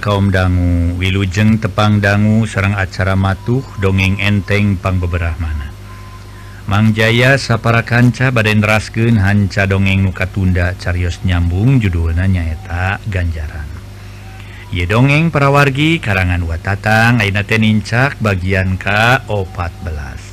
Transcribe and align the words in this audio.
Kaum 0.00 0.30
dangu. 0.32 0.96
Wilujeng 0.96 1.58
tepang 1.60 1.98
dangu 1.98 2.46
Serang 2.46 2.78
acara 2.78 3.18
matuh 3.18 3.62
dongeng 3.82 4.18
enteng 4.22 4.78
pang 4.78 4.96
beberapamana 4.98 5.74
Mang 6.64 6.96
Jaya 6.96 7.36
sapara 7.36 7.84
kanca 7.84 8.32
baden 8.32 8.64
rasken 8.64 9.20
hanca 9.20 9.68
dongeng 9.68 10.08
muka 10.08 10.24
tunda 10.24 10.72
carios 10.80 11.20
nyambung 11.20 11.76
judulnya 11.76 12.24
nyaeta 12.24 13.04
ganjaran. 13.04 13.68
Ye 14.72 14.88
dongeng 14.88 15.28
parawargi 15.28 16.00
karangan 16.00 16.40
watatang 16.48 17.20
Ainaten 17.20 17.68
Incak 17.68 18.16
bagian 18.16 18.80
K14 18.80 20.23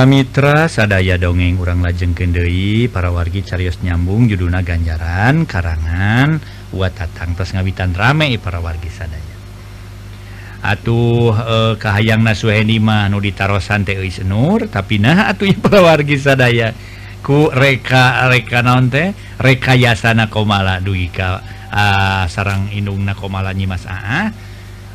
para 0.00 0.08
Mitra 0.08 0.64
sadaya 0.64 1.20
dongeng 1.20 1.60
urang 1.60 1.84
lajeng 1.84 2.16
Kendei 2.16 2.88
para 2.88 3.12
wargi 3.12 3.44
carios 3.44 3.84
nyambung 3.84 4.32
juduna 4.32 4.64
ganjaran 4.64 5.44
karangan 5.44 6.40
buat 6.72 6.96
datang 6.96 7.36
terus 7.36 7.52
ngawitan 7.52 7.92
rame 7.92 8.32
para 8.40 8.64
wargi 8.64 8.88
sadaya. 8.88 9.36
Atuh 10.64 11.36
eh, 11.36 11.72
kahayang 11.76 12.24
nasuhenimah 12.24 13.12
nu 13.12 13.20
ditarosan 13.20 13.84
teis 13.84 14.24
Nur 14.24 14.72
tapi 14.72 14.96
nah 14.96 15.28
atuh 15.28 15.52
para 15.60 15.84
wargi 15.84 16.16
sadaya. 16.16 16.72
Ku 17.20 17.52
reka 17.52 18.24
reka 18.32 18.64
naon 18.64 18.88
teh? 18.88 19.12
Rekayasana 19.36 20.32
komala 20.32 20.80
duika 20.80 21.44
uh, 21.68 21.76
ah, 21.76 22.24
sarang 22.24 22.72
indung 22.72 23.04
na 23.04 23.12
komala 23.12 23.52
nyimas 23.52 23.84
aa 23.84 24.32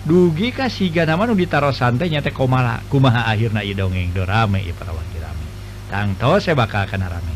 dugi 0.06 0.54
kasih 0.54 0.94
nama 1.04 1.26
ditaro 1.34 1.74
santai 1.74 2.14
nyate 2.14 2.30
komala 2.30 2.86
kumaha 2.94 3.26
akhirna 3.28 3.66
i 3.66 3.74
dongeng. 3.74 4.14
Do 4.14 4.24
rame 4.24 4.62
i 4.62 4.72
para 4.72 4.94
wakil 4.94 5.22
rame. 5.26 5.46
Tangto 5.90 6.38
saya 6.38 6.54
e 6.54 6.60
bakal 6.62 6.86
kena 6.86 7.10
rame 7.10 7.36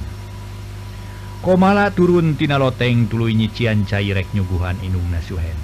komala 1.40 1.88
turun 1.96 2.36
tina 2.36 2.60
loteng 2.60 3.08
tuluy 3.08 3.32
nyician 3.32 3.88
cairek 3.88 4.36
nyuguhan 4.36 4.76
inung 4.84 5.08
nasuhen 5.08 5.56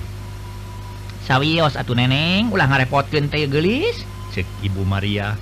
sawios 1.25 1.75
atuh 1.75 1.97
neneng. 1.97 2.53
Ulah 2.53 2.69
ngarepotkeun 2.69 3.27
teh 3.27 3.49
gelis 3.49 4.05
cek 4.31 4.45
ibu 4.63 4.85
Maria. 4.85 5.35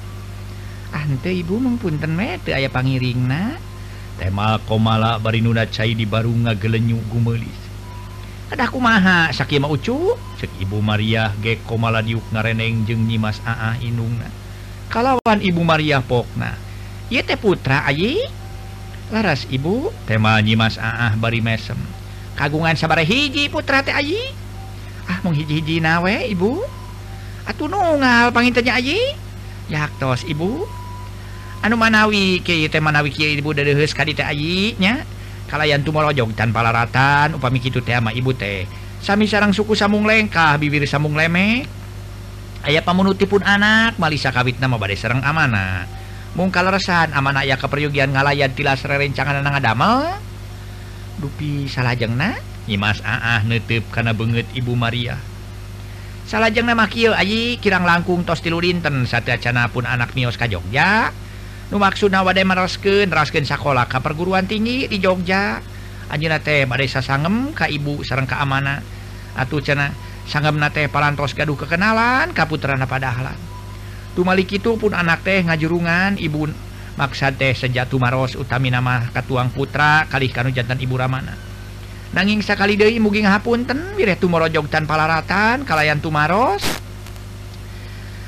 Ante 0.93 1.33
ibu 1.33 1.57
mengpunten 1.59 2.13
me 2.15 2.39
teu 2.41 2.55
aya 2.55 2.71
pangiringna. 2.71 3.59
Temal 4.17 4.61
komala 4.69 5.17
bari 5.17 5.41
nuna 5.41 5.65
cai 5.67 5.97
di 5.97 6.05
barunga 6.05 6.53
gelenyu 6.55 7.01
gumelis. 7.09 7.62
aku 8.59 8.77
maha 8.77 9.33
Sakima 9.33 9.65
Ucu 9.65 10.13
cek 10.37 10.49
Ibu 10.61 10.83
Maria 10.83 11.33
Geko 11.41 11.79
maladiuk 11.79 12.21
ngareneng 12.29 12.85
jeung 12.85 13.05
nyimas 13.09 13.41
Aa 13.47 13.79
Inungna. 13.81 14.29
Kalawan 14.93 15.41
Ibu 15.41 15.61
Maria 15.65 16.05
Pokna. 16.05 16.53
Ye 17.09 17.25
teh 17.25 17.37
putra 17.37 17.85
Ayi? 17.89 18.21
Laras 19.09 19.45
Ibu 19.49 19.89
tema 20.05 20.37
nyimas 20.41 20.77
aa 20.77 21.13
bari 21.17 21.41
mesem. 21.41 21.77
Kagungan 22.33 22.77
sabare 22.77 23.05
hiji 23.05 23.49
putra 23.49 23.81
teh 23.81 23.93
Ayi? 23.93 24.21
Ah 25.09 25.21
mung 25.25 25.33
hiji-hiji 25.33 25.81
nawe 25.81 26.29
Ibu. 26.29 26.61
Atuh 27.49 27.69
nungal 27.69 28.29
pangintanya 28.33 28.77
Ayi? 28.77 28.97
Yaktos 29.69 30.25
Ibu. 30.29 30.65
Anu 31.63 31.79
manawi 31.79 32.43
kieu 32.43 32.67
teh 32.67 32.81
manawi 32.83 33.09
kieu 33.09 33.33
Ibu 33.37 33.53
deuleuheus 33.55 33.95
ka 33.95 34.05
teh 34.05 34.25
Ayi 34.25 34.77
nya 34.77 35.05
kalian 35.47 35.81
tumor 35.81 36.09
ojog 36.09 36.31
tanpa 36.35 36.63
laratan 36.63 37.39
upami 37.39 37.59
gitu 37.59 37.79
teh 37.83 37.95
sama 37.95 38.11
ibu 38.15 38.31
teh. 38.35 38.67
Sami 39.03 39.27
sarang 39.27 39.51
suku 39.51 39.75
samung 39.75 40.07
lengkah 40.07 40.55
bibir 40.59 40.87
samung 40.87 41.15
lemek. 41.15 41.67
Ayah 42.63 42.79
pamunuti 42.79 43.27
pun 43.27 43.43
anak 43.43 43.99
malisa 43.99 44.31
kawit 44.31 44.55
nama 44.63 44.79
badai 44.79 44.95
serang 44.95 45.19
amanah 45.19 46.03
mungkal 46.33 46.65
resahan 46.65 47.13
amanah 47.13 47.45
ayah 47.45 47.61
keperyugian 47.61 48.09
ngalayan 48.09 48.49
tilas 48.57 48.81
rerencangan 48.81 49.41
anak 49.45 49.61
adamel 49.61 50.17
dupi 51.21 51.69
salajeng 51.69 52.17
na 52.17 52.33
nyimas 52.65 53.05
aah 53.05 53.45
nutup 53.45 53.85
karena 53.93 54.17
banget 54.17 54.49
ibu 54.57 54.73
Maria. 54.73 55.19
Salajeng 56.25 56.65
nama 56.65 56.87
kieu 56.87 57.13
ayi 57.13 57.59
kirang 57.59 57.85
langkung 57.85 58.23
tos 58.23 58.41
tilu 58.41 58.63
dinten 58.63 59.05
satya 59.05 59.37
pun 59.69 59.85
anak 59.85 60.15
mios 60.17 60.39
ka 60.39 60.49
Jogja. 60.49 61.11
maksud 61.71 62.11
wada 62.11 62.43
merasken 62.43 63.07
rasken 63.07 63.47
sekolah 63.47 63.87
ke 63.87 64.01
perguruan 64.03 64.43
tinggi 64.43 64.91
di 64.91 64.99
Jogja. 64.99 65.63
Anjinate 66.11 66.67
badesa 66.69 66.99
sangem 66.99 67.55
Ka 67.55 67.65
Ibu 67.65 68.03
sarang 68.05 68.27
keamana 68.27 68.83
atuh 69.33 69.63
cena 69.65 69.89
sanggam 70.29 70.61
nate 70.61 70.85
parantos 70.85 71.33
gaduh 71.33 71.57
kekenalan 71.57 72.35
kaputrana 72.37 72.85
padahalan 72.85 73.33
Tumalik 74.13 74.53
itu 74.53 74.77
pun 74.77 74.93
anak 74.93 75.25
teh 75.25 75.41
ngajurungan 75.41 76.21
Ibu 76.21 76.41
maksa 77.01 77.33
teh 77.33 77.57
sejatu 77.57 77.97
Maros 77.97 78.37
utami 78.37 78.69
nama 78.69 79.09
Katuang 79.09 79.49
Putra 79.49 80.05
kali 80.05 80.29
kanu 80.29 80.53
jantan 80.53 80.77
Ibu 80.77 80.93
Ramana. 80.93 81.33
Nanging 82.13 82.45
sakali 82.45 82.77
Dewi 82.77 83.01
muging 83.01 83.25
hapunten 83.25 83.97
wireh 83.97 84.13
tumorojog 84.13 84.69
tanpa 84.69 84.93
laratan 84.93 85.65
kalayan 85.65 85.97
Tumaros 85.97 86.61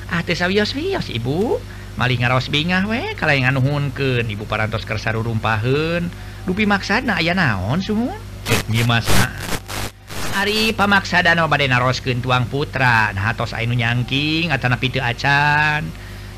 ah 0.09 0.25
teh 0.25 0.33
sawios-wios 0.33 1.13
Ibu. 1.13 1.61
maling 1.95 2.23
ngaros 2.23 2.51
bingah 2.51 2.83
we. 2.87 3.15
Kalau 3.15 3.33
yang 3.35 3.55
anuhun 3.55 3.91
ke 3.91 4.23
ibu 4.23 4.43
parantos 4.47 4.83
kersaru 4.83 5.23
rurumpaheun. 5.23 6.07
Dupi 6.45 6.67
maksana 6.67 7.17
aya 7.17 7.33
naon 7.33 7.81
sumun 7.81 8.13
eh, 8.51 8.61
nyimas 8.69 9.09
Ari 10.35 10.75
pamaksa 10.75 11.23
dan 11.23 11.39
badai 11.47 11.71
naroskeun 11.71 12.19
tuang 12.19 12.51
putra. 12.51 13.15
Nah 13.15 13.31
tos 13.33 13.55
ainu 13.55 13.71
nyangking 13.71 14.51
atau 14.51 14.67
napi 14.67 14.91
teu 14.91 14.99
acan. 14.99 15.87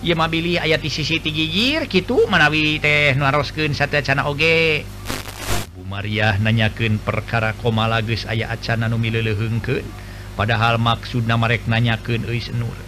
Ieu 0.05 0.13
mah 0.13 0.29
bilih 0.29 0.61
aya 0.61 0.77
ti 0.77 0.93
sisi 0.93 1.17
ti 1.17 1.33
gigir 1.33 1.89
kitu 1.89 2.29
manawi 2.29 2.77
teh 2.77 3.17
naroskeun 3.17 3.73
satu 3.73 3.97
acana 3.97 4.29
oge. 4.29 4.85
Bu 5.73 5.81
Maria 5.89 6.37
nanyakeun 6.37 7.01
perkara 7.01 7.57
komala 7.57 8.05
geus 8.05 8.29
aya 8.29 8.53
acan 8.53 8.85
anu 8.85 9.01
mileuleungkeun 9.01 9.81
padahal 10.37 10.77
maksudna 10.77 11.33
marek 11.33 11.65
nanyakeun 11.65 12.29
euy 12.29 12.37
senur 12.37 12.86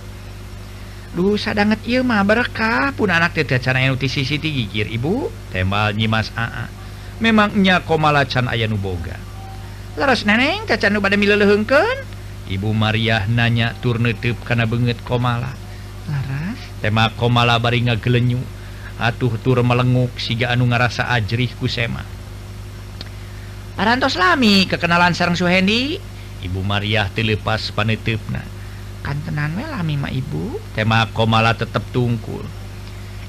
dosa 1.13 1.53
banget 1.57 1.79
Imah 1.85 2.21
berkah. 2.25 2.93
Pun 2.93 3.09
anak 3.13 3.37
CCTV 3.37 4.43
gigir 4.67 4.87
Ibu. 4.89 5.29
Tembal 5.53 5.93
Nyimas 5.97 6.33
AA. 6.35 6.69
Komala 7.83 8.23
Can 8.23 8.47
aya 8.47 8.63
nuboga 8.71 9.29
leras 9.99 10.23
neneng 10.23 10.63
kacan 10.63 10.95
pada 11.03 11.19
milken 11.19 11.99
Ibu 12.47 12.71
Maria 12.71 13.27
nanya 13.27 13.75
turnetup 13.77 14.41
karena 14.41 14.65
banget 14.65 14.97
komala. 15.03 15.53
Laras? 16.09 16.57
Tema 16.81 17.13
komala 17.13 17.59
baringa 17.59 17.99
gelenyu 17.99 18.39
atuh 18.97 19.35
tur 19.43 19.61
melenguk 19.61 20.15
siga 20.17 20.55
anu 20.55 20.65
ngerasa 20.71 21.11
ajrih 21.13 21.51
kusema 21.59 22.01
Arantos 23.79 24.15
lami 24.19 24.67
kekenalan 24.67 25.13
sarang 25.15 25.35
Suhendi. 25.35 25.99
Ibu 26.39 26.63
Maria 26.63 27.11
telepas 27.11 27.75
panetupna 27.75 28.41
kantenan 29.01 29.55
welama 29.55 30.09
Ibu. 30.11 30.59
Tema 30.75 31.07
komala 31.11 31.55
tetap 31.55 31.83
tungkul. 31.91 32.43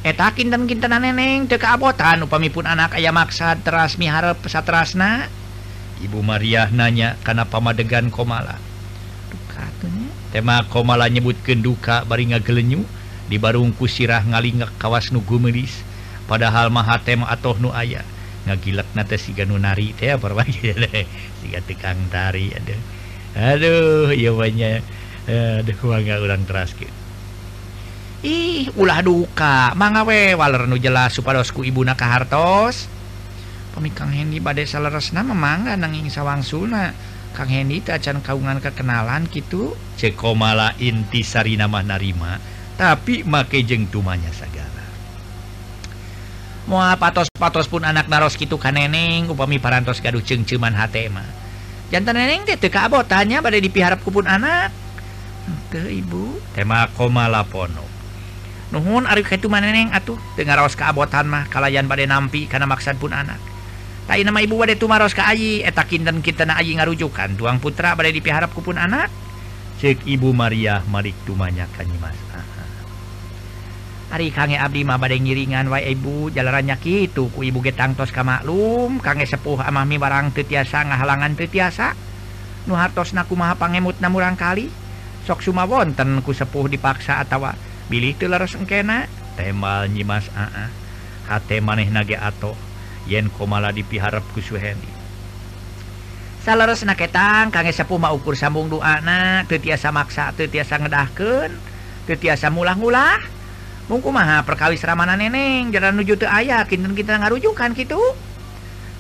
Eta 0.01 0.33
kinten 0.33 0.65
kinten 0.65 0.97
neneng 0.97 1.45
teka 1.45 1.77
abotan 1.77 2.25
upamipun 2.25 2.65
anak 2.65 2.97
ayah 2.97 3.13
maksa 3.13 3.53
teras 3.61 4.01
miharap 4.01 4.41
pesat 4.41 4.65
rasna 4.65 5.29
Ibu 6.01 6.25
Maria 6.25 6.73
nanya 6.73 7.21
karena 7.21 7.45
pamadegan 7.45 8.09
komala 8.09 8.57
Dukatunya. 9.29 10.09
tema 10.33 10.65
komala 10.73 11.05
nyebut 11.13 11.37
duka 11.61 12.09
bari 12.09 12.33
ngagelenyu. 12.33 12.81
Di 13.31 13.39
barungku 13.39 13.87
sirah 13.87 14.27
ngalinga 14.27 14.75
kawas 14.75 15.15
nugu 15.15 15.39
melis 15.39 15.87
padahal 16.27 16.67
maha 16.67 16.99
tema 16.99 17.31
atau 17.31 17.55
nu 17.55 17.71
ayah 17.71 18.03
ngagilak 18.43 18.91
nate 18.99 19.23
siga 19.23 19.47
nu 19.47 19.55
nari 19.55 19.95
teh 19.95 20.11
berbagi 20.19 20.75
siga 21.39 21.61
tekang 21.63 22.11
tari 22.11 22.51
aduh. 22.51 22.81
Aduh 23.39 24.11
iya 24.11 24.35
banyak 24.35 24.83
eh, 25.29 25.65
keluarga 25.77 26.21
ulang 26.23 26.47
teras 26.49 26.73
gitu 26.77 27.01
ih 28.21 28.69
ulah 28.77 29.01
duka. 29.01 29.73
Manga 29.81 30.05
we 30.05 30.37
waler 30.37 30.69
nu 30.69 30.77
jelas 30.77 31.17
supadosku 31.17 31.65
ibuna 31.65 31.97
kahartos. 31.97 32.85
Pemikang 33.73 34.13
Hendy 34.13 34.43
badai 34.43 34.69
saleresna 34.69 35.25
memangga 35.25 35.79
nanging 35.79 36.11
sawangsuna 36.11 36.91
Kang 37.31 37.47
Hendy 37.47 37.79
tak 37.79 38.03
acan 38.03 38.19
kaungan 38.19 38.59
kekenalan 38.59 39.31
gitu 39.31 39.79
ceko 39.95 40.35
mala 40.35 40.75
inti 40.83 41.23
sari 41.23 41.55
nama 41.55 41.79
narima 41.79 42.43
tapi 42.75 43.23
make 43.23 43.63
jeng 43.63 43.87
tumanya 43.87 44.35
segala 44.35 44.83
Moal 46.67 46.99
patos-patos 46.99 47.71
pun 47.71 47.87
anak 47.87 48.11
naros 48.11 48.35
gitu 48.35 48.59
kan 48.59 48.75
neneng 48.75 49.31
upami 49.31 49.59
parantos 49.59 49.99
gaduh 49.99 50.23
cengceman 50.23 50.71
hatema. 50.71 51.27
Jantan 51.91 52.15
neneng 52.15 52.47
teh 52.47 52.55
teu 52.55 52.71
kaabotannya 52.71 53.43
badai 53.43 53.59
dipiharap 53.59 53.99
ku 54.07 54.15
pun 54.15 54.23
anak. 54.23 54.71
tuh 55.71 55.87
ibu 55.87 56.43
tema 56.53 56.91
koma 56.99 57.31
lapono 57.31 57.87
Nuhun 58.71 59.03
Arif 59.07 59.27
itu 59.35 59.51
maneneng 59.51 59.91
atuh 59.91 60.15
dengar 60.39 60.63
raos 60.63 60.79
keabotan 60.79 61.27
mah 61.27 61.51
kalayan 61.51 61.91
badai 61.91 62.07
nampi 62.07 62.47
karena 62.47 62.71
maksad 62.71 63.03
pun 63.03 63.11
anak. 63.11 63.43
Tai 64.07 64.23
nama 64.23 64.39
ibu 64.39 64.55
badai 64.55 64.79
tumaros 64.79 65.11
ke 65.11 65.19
ayi 65.27 65.67
eta 65.67 65.83
kinten 65.83 66.23
kita 66.23 66.47
na 66.47 66.55
ayi 66.55 66.79
ngarujukan 66.79 67.35
tuang 67.35 67.59
putra 67.59 67.99
badai 67.99 68.15
dipiharap 68.15 68.55
ku 68.55 68.63
pun 68.63 68.79
anak. 68.79 69.11
Cek 69.83 70.07
ibu 70.07 70.31
Maria 70.31 70.87
marik 70.87 71.19
tumanya 71.27 71.67
kanyimas. 71.75 72.15
Ari 74.11 74.35
kange 74.35 74.59
abdi 74.59 74.83
mah 74.83 74.99
badai 74.99 75.19
ngiringan 75.23 75.71
wae 75.71 75.91
ibu 75.91 76.31
jalarannya 76.31 76.79
kitu 76.79 77.27
ku 77.31 77.47
ibu 77.47 77.59
getangtos 77.63 78.15
ka 78.15 78.23
maklum 78.23 79.03
kange 79.03 79.27
sepuh 79.27 79.67
amami 79.67 79.99
barang 79.99 80.31
teu 80.31 80.47
tiasa 80.47 80.87
ngahalangan 80.87 81.35
teu 81.35 81.51
tiasa. 81.51 81.99
Nu 82.71 82.79
hartosna 82.79 83.27
kumaha 83.27 83.59
pangemutna 83.59 84.07
murang 84.07 84.39
kali. 84.39 84.71
sok 85.27 85.45
Suma 85.45 85.69
wonten 85.69 86.21
ku 86.25 86.33
sepuh 86.33 86.71
dipaksa 86.71 87.21
atautawa 87.21 87.57
Billy 87.91 88.15
telar 88.15 88.45
sengkena 88.47 89.11
temal 89.37 89.91
nyimas 89.91 90.31
aa 90.33 90.71
H 91.31 91.33
maneh 91.63 91.87
nage 91.91 92.19
atau 92.19 92.59
yen 93.07 93.31
komala 93.31 93.71
dipiharap 93.71 94.25
ku 94.35 94.43
Suhendi 94.43 94.89
salarus 96.41 96.83
naketang 96.89 97.53
kangge 97.53 97.77
sepuh 97.77 98.01
mau 98.01 98.17
ukur 98.17 98.33
sambung 98.33 98.73
doana 98.73 99.45
teu 99.45 99.61
tiasa 99.61 99.93
maksa 99.93 100.33
teu 100.33 100.49
tiasa 100.49 100.81
ngedahkeun 100.81 101.71
teu 102.11 102.19
tiasa 102.19 102.51
mulah-mulah. 102.51 103.23
Mungku 103.87 104.11
maha 104.15 104.47
perkawis 104.47 104.83
ramana 104.87 105.19
neneng 105.19 105.75
jalan 105.75 105.99
nuju 105.99 106.19
teu 106.19 106.31
aya 106.31 106.63
kinten 106.67 106.95
kita 106.95 107.19
ngarujukan 107.23 107.75
kitu. 107.75 107.99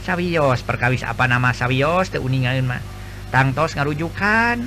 Sawiyos 0.06 0.62
perkawis 0.66 1.06
apa 1.06 1.26
nama 1.26 1.54
sawiyos 1.54 2.10
teu 2.14 2.22
uningaeun 2.22 2.70
mah. 2.70 2.82
Tangtos 3.34 3.74
ngarujukan. 3.74 4.62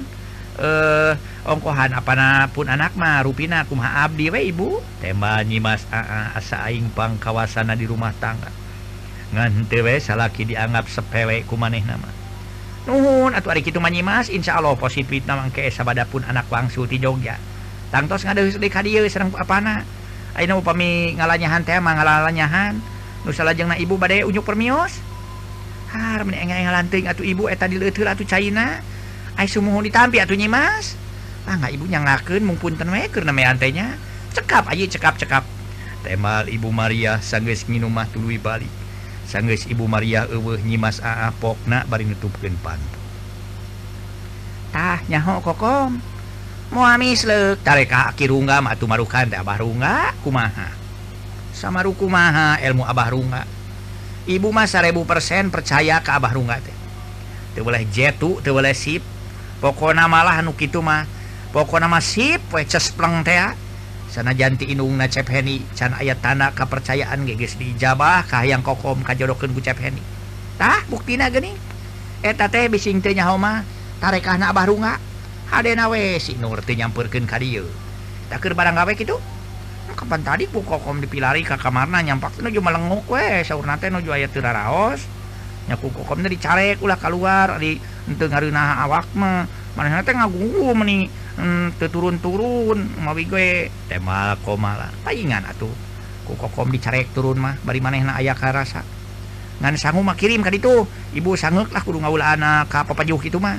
eh 0.53 1.13
ongkohan 1.49 1.97
apanapun 1.97 2.69
anakmah 2.69 3.25
ruina 3.25 3.65
kuma 3.65 4.05
Abdi 4.05 4.29
we 4.29 4.53
Ibu. 4.53 4.81
Tema 5.01 5.41
nyimas 5.41 5.85
asa 5.89 6.61
Aingpang 6.69 7.17
kawasana 7.17 7.73
di 7.73 7.89
rumah 7.89 8.13
tangga. 8.21 8.53
Ngantewe 9.33 9.97
salaki 9.97 10.45
dianggap 10.45 10.85
sepewek 10.85 11.49
ku 11.49 11.57
maneh 11.57 11.81
nama 11.81 12.05
Nuhun 12.85 13.33
atau 13.33 13.49
hari 13.49 13.65
itu 13.65 13.81
manyimas 13.81 14.29
Insya 14.29 14.61
Allah 14.61 14.77
positif 14.77 15.25
nama 15.25 15.49
ke 15.49 15.65
sabadapun 15.73 16.21
anak 16.27 16.45
wangsu 16.53 16.85
di 16.85 17.01
Jogja. 17.01 17.39
Tangtos 17.89 18.27
ngadeus 18.27 18.61
deui 18.61 18.69
ka 18.69 18.85
dieu 18.85 19.01
sareng 19.09 19.33
apana. 19.33 19.81
Ayeuna 20.37 20.61
upami 20.61 21.17
ngalanyahan 21.17 21.65
teh 21.65 21.77
mah 21.81 21.93
ngalalanyahan 21.97 22.77
nu 23.23 23.31
salajengna 23.31 23.79
ibu 23.79 23.97
bade 23.97 24.21
unjuk 24.27 24.45
permios. 24.45 25.01
Har 25.93 26.25
meni 26.25 26.41
enggal-enggal 26.41 26.73
lanting 26.73 27.05
atuh 27.09 27.25
ibu 27.25 27.49
eta 27.49 27.69
dileuteul 27.69 28.09
atuh 28.09 28.25
caina 28.25 28.81
China 29.37 29.65
mohon 29.67 29.83
ditampi 29.83 30.21
atau 30.21 30.37
nyimas 30.37 30.95
Ah 31.43 31.59
nggak 31.59 31.75
ibunya 31.75 31.99
ngaken 31.99 32.41
mumpun 32.47 32.79
tenmeker 32.79 33.27
namanya 33.27 33.57
antenya 33.57 33.99
cekap 34.31 34.63
aja 34.71 34.87
cekap 34.87 35.19
cekap. 35.19 35.43
Temal 36.03 36.47
Ibu 36.47 36.71
Maria 36.71 37.19
sanggeus 37.19 37.67
minumah 37.67 38.07
tuluy 38.07 38.39
balik. 38.39 38.71
Sanggeus 39.27 39.67
Ibu 39.67 39.83
Maria 39.91 40.23
eueuh 40.31 40.59
nyimas 40.63 41.03
aa 41.03 41.31
pokna 41.35 41.83
bari 41.83 42.07
nutupkeun 42.07 42.55
pantu 42.63 43.03
tah 44.73 44.99
nyaho 45.05 45.37
kokom. 45.45 46.01
Mau 46.73 46.81
amis 46.81 47.21
leuk. 47.21 47.61
Tarek 47.61 47.93
ka 47.93 48.09
kirungga 48.17 48.57
atuh 48.65 48.89
marukan 48.89 49.29
teh 49.29 49.37
abah 49.37 49.61
rungga 49.61 50.17
kumaha? 50.25 50.73
Sama 51.53 51.85
kumaha 51.85 52.57
ilmu 52.57 52.81
abah 52.81 53.13
rungga? 53.13 53.45
Ibu 54.25 54.49
mah 54.49 54.65
1000 54.65 54.89
persen 55.05 55.53
percaya 55.53 56.01
ke 56.01 56.09
abah 56.09 56.33
rungga 56.33 56.57
teh. 56.57 56.73
Teu 57.53 57.61
boleh 57.61 57.85
jetu 57.93 58.41
teu 58.41 58.57
boleh 58.57 58.73
sip 58.73 59.05
pokona 59.63 60.11
malah 60.11 60.43
nu 60.43 60.51
kitu 60.51 60.83
mah. 60.83 61.07
Pokok 61.53 61.77
nama 61.77 62.01
siplang 62.01 63.21
ah. 63.29 63.53
sana 64.09 64.33
janti 64.33 64.65
inung 64.73 64.97
nacep 64.97 65.29
Heni. 65.29 65.61
Can 65.77 65.93
ayat 65.93 66.17
tanah 66.19 66.57
kepercayaan 66.57 67.29
geges 67.29 67.61
dijabah 67.61 68.25
Ka 68.25 68.41
yang 68.41 68.65
kokom 68.65 69.05
kajjodoken 69.05 69.53
gucap 69.53 69.77
Henitah 69.77 70.81
buktina 70.89 71.29
geni 71.29 71.53
eta 72.25 72.49
teh 72.49 72.65
bisingnya 72.73 73.29
Homa 73.29 73.61
abah 74.01 74.65
runga 74.65 74.97
barunga 75.53 75.85
Hwe 75.85 76.17
si 76.17 76.33
Nurti 76.41 76.73
nyampurken 76.73 77.29
kariu 77.29 77.69
takir 78.33 78.57
barang 78.57 78.73
gawe 78.73 78.93
gitu 78.97 79.21
kapan 79.93 80.25
tadi 80.25 80.49
ku 80.49 80.65
kokom 80.65 81.05
dipilari 81.05 81.45
ka 81.45 81.61
kamarna 81.61 82.01
nyampak 82.01 82.41
nuju 82.41 82.65
melenguk 82.65 83.05
we. 83.13 83.45
Sahur 83.45 83.69
nate 83.69 83.93
nuju 83.93 84.09
ayat 84.09 84.33
tira 84.33 84.49
raos 84.49 85.05
nyaku 85.69 85.93
kokom 85.93 86.25
dicarek 86.25 86.81
ulah 86.81 86.97
keluar 86.97 87.61
di 87.61 87.77
untuk 88.09 88.33
ngarunaha 88.33 88.89
awak 88.89 89.05
mah. 89.13 89.45
mana 89.73 90.05
ngagu 90.05 90.69
meni 90.77 91.09
hmm, 91.09 91.81
turun-turun 91.81 92.77
mawi 93.01 93.25
gue 93.25 93.73
tema 93.89 94.37
komala 94.45 94.93
palingan 95.01 95.41
atuh. 95.49 95.73
Kukokom 96.23 96.71
dicarek 96.71 97.11
turun 97.11 97.41
mah 97.41 97.59
bari 97.65 97.83
manehna 97.83 98.15
aya 98.15 98.37
karasa. 98.37 98.85
Ngan 99.59 99.75
sangu 99.75 100.05
mah 100.05 100.15
kirim 100.15 100.45
kan 100.45 100.55
itu 100.55 100.87
ibu 101.17 101.35
sangek 101.35 101.73
lah 101.73 101.81
kudu 101.83 101.99
ngaula 101.99 102.37
anak 102.37 102.69
ka 102.69 102.85
papajuk 102.85 103.27
kitu 103.27 103.41
mah. 103.41 103.57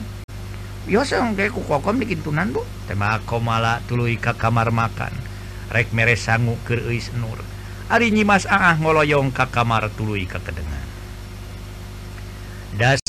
Yo 0.86 1.02
sang 1.04 1.34
ge 1.36 1.50
kukokom 1.50 2.00
dikintunan 2.00 2.54
bu. 2.54 2.62
Tema 2.88 3.20
komala 3.26 3.82
tuluy 3.84 4.16
ka 4.16 4.38
kamar 4.38 4.72
makan. 4.72 5.12
Rek 5.74 5.92
mere 5.92 6.14
sangu 6.14 6.56
keur 6.64 6.88
eis 6.88 7.10
nur. 7.18 7.42
Ari 7.90 8.14
nyimas 8.14 8.48
aah 8.48 8.80
ngoloyong 8.80 9.34
ka 9.34 9.50
kamar 9.52 9.92
tuluy 9.92 10.24
ka 10.24 10.40
kedengan 10.40 10.83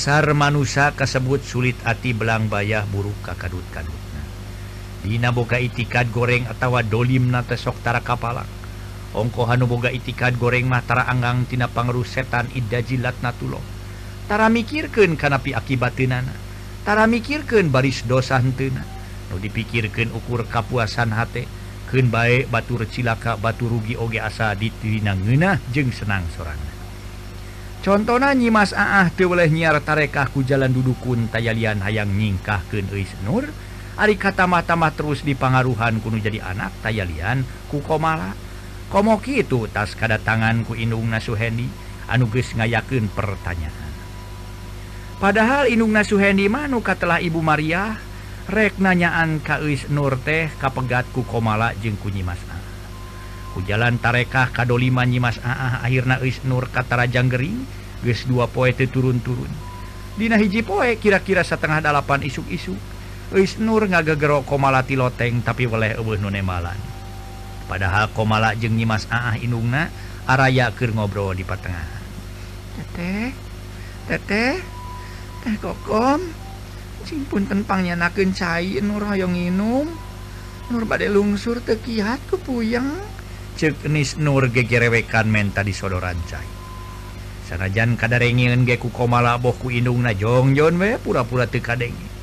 dasar 0.06 0.38
manusia 0.38 0.94
kasebut 0.94 1.42
sulit 1.42 1.74
hati 1.82 2.14
belang 2.14 2.46
bayah 2.46 2.86
buruk 2.94 3.26
ka 3.26 3.34
kadut-kadutna 3.34 4.22
Dina 5.02 5.34
boga 5.34 5.58
itikad 5.58 6.14
goreng 6.14 6.46
atawa 6.46 6.86
dolim 6.86 7.34
nate 7.34 7.58
soktara 7.58 8.06
kapalak. 8.06 8.46
Ongko 9.18 9.50
hanu 9.50 9.66
boga 9.66 9.90
itikad 9.90 10.38
goreng 10.38 10.70
matara 10.70 11.10
anggang 11.10 11.50
tina 11.50 11.66
pangeru 11.66 12.06
setan 12.06 12.46
idda 12.54 12.86
jilat 12.86 13.18
natulog 13.26 13.66
tara 14.30 14.46
mikirkan 14.46 15.18
kanapi 15.18 15.58
akibatnana 15.58 16.38
tara 16.86 17.10
mikirkan 17.10 17.74
baris 17.74 18.06
dosa 18.06 18.38
hentena 18.38 18.86
nu 19.34 19.42
dipikirkan 19.42 20.14
ukur 20.14 20.46
kapuasan 20.46 21.18
hate 21.18 21.50
keun 21.90 22.14
baik 22.14 22.54
batur 22.54 22.86
cilaka 22.86 23.42
batu 23.42 23.66
rugi 23.66 23.98
oge 23.98 24.22
asa 24.22 24.54
ditinangenah 24.54 25.66
jeng 25.74 25.90
senang 25.90 26.30
sorana. 26.38 26.75
contohna 27.86 28.34
nyimas 28.34 28.74
ah 28.74 29.06
boleh 29.14 29.46
nyiar 29.46 29.78
tarekah 29.78 30.34
ku 30.34 30.42
jalan 30.42 30.74
dudukun 30.74 31.30
tayalian 31.30 31.86
hayang 31.86 32.10
nyingkah 32.10 32.66
ke 32.66 32.82
Is 32.98 33.14
Nur. 33.22 33.46
Ari 33.96 34.18
kata-mata-mah 34.18 34.92
terus 34.92 35.22
dipangaruhan 35.22 36.02
kuno 36.02 36.18
jadi 36.18 36.42
anak 36.42 36.74
tayalian 36.82 37.46
ku 37.70 37.86
komala. 37.86 38.34
Komoki 38.90 39.46
itu 39.46 39.70
tas 39.70 39.94
kada 39.94 40.18
tangan 40.18 40.66
ku 40.66 40.74
inung 40.74 41.06
Nasuhendi 41.14 41.70
anuges 42.10 42.58
ngayaken 42.58 43.06
pertanyaan. 43.14 43.94
Padahal 45.22 45.70
inung 45.70 45.94
Nasuhendi 45.94 46.50
manuka 46.50 46.98
telah 46.98 47.22
Ibu 47.22 47.40
Maria 47.40 48.02
ka 48.50 49.58
Kais 49.62 49.90
Nur 49.94 50.18
teh 50.26 50.50
kapegat 50.58 51.06
ku 51.14 51.22
komala 51.22 51.72
jeng 51.78 51.96
ku 52.02 52.10
nyimas 52.10 52.55
jalan 53.64 53.96
tarekah 54.02 54.52
kadolima 54.52 55.08
Nyimas 55.08 55.40
ah 55.40 55.80
akhirnya 55.80 56.20
Isnur 56.20 56.68
Katarajang 56.68 57.32
Gering 57.32 57.64
guys 58.04 58.28
dua 58.28 58.52
poete 58.52 58.92
turun-turun. 58.92 59.52
Dina 60.16 60.40
hiji 60.40 60.64
poe 60.64 60.96
kira-kira 61.00 61.44
setengah 61.44 61.84
dalapan 61.84 62.24
isuk-isuk 62.24 62.80
Isnur 63.36 63.84
ngagegero 63.90 64.48
komalati 64.48 64.96
loteng 64.96 65.44
tapi 65.44 65.68
weleh 65.68 66.00
eueuh 66.00 66.16
nu 66.22 66.30
padahal 67.66 68.14
komala 68.14 68.54
jeung 68.54 68.78
Nyimas 68.78 69.10
Aah 69.10 69.36
inungna 69.42 69.90
araya 70.30 70.70
keur 70.72 70.94
ngobrol 70.94 71.34
di 71.34 71.42
patengah 71.42 71.90
teteh 72.78 73.34
teteh 74.06 74.62
teh 75.42 75.56
kokom 75.58 76.22
sing 77.04 77.26
punten 77.26 77.66
pangnyenakeun 77.66 78.32
cai 78.38 78.78
nur 78.86 79.04
hoyong 79.04 79.34
inum 79.34 79.90
nur 80.70 80.84
bade 80.86 81.10
lungsur 81.10 81.62
teu 81.62 81.78
kiat 81.78 82.22
ku 82.30 82.38
puyeng. 82.42 83.02
cenis 83.56 84.20
Nur 84.20 84.52
gegerewekan 84.52 85.32
menta 85.32 85.64
disodo 85.64 85.98
rancai. 85.98 86.48
Sanajan 87.48 87.96
kadarengin 87.96 88.68
geku 88.68 88.90
komala 88.90 89.40
bohku 89.40 89.72
inung 89.72 90.04
na 90.04 90.12
jongjon 90.12 90.82
we 90.82 90.98
pura-pura 90.98 91.46
tekadengi 91.46 92.16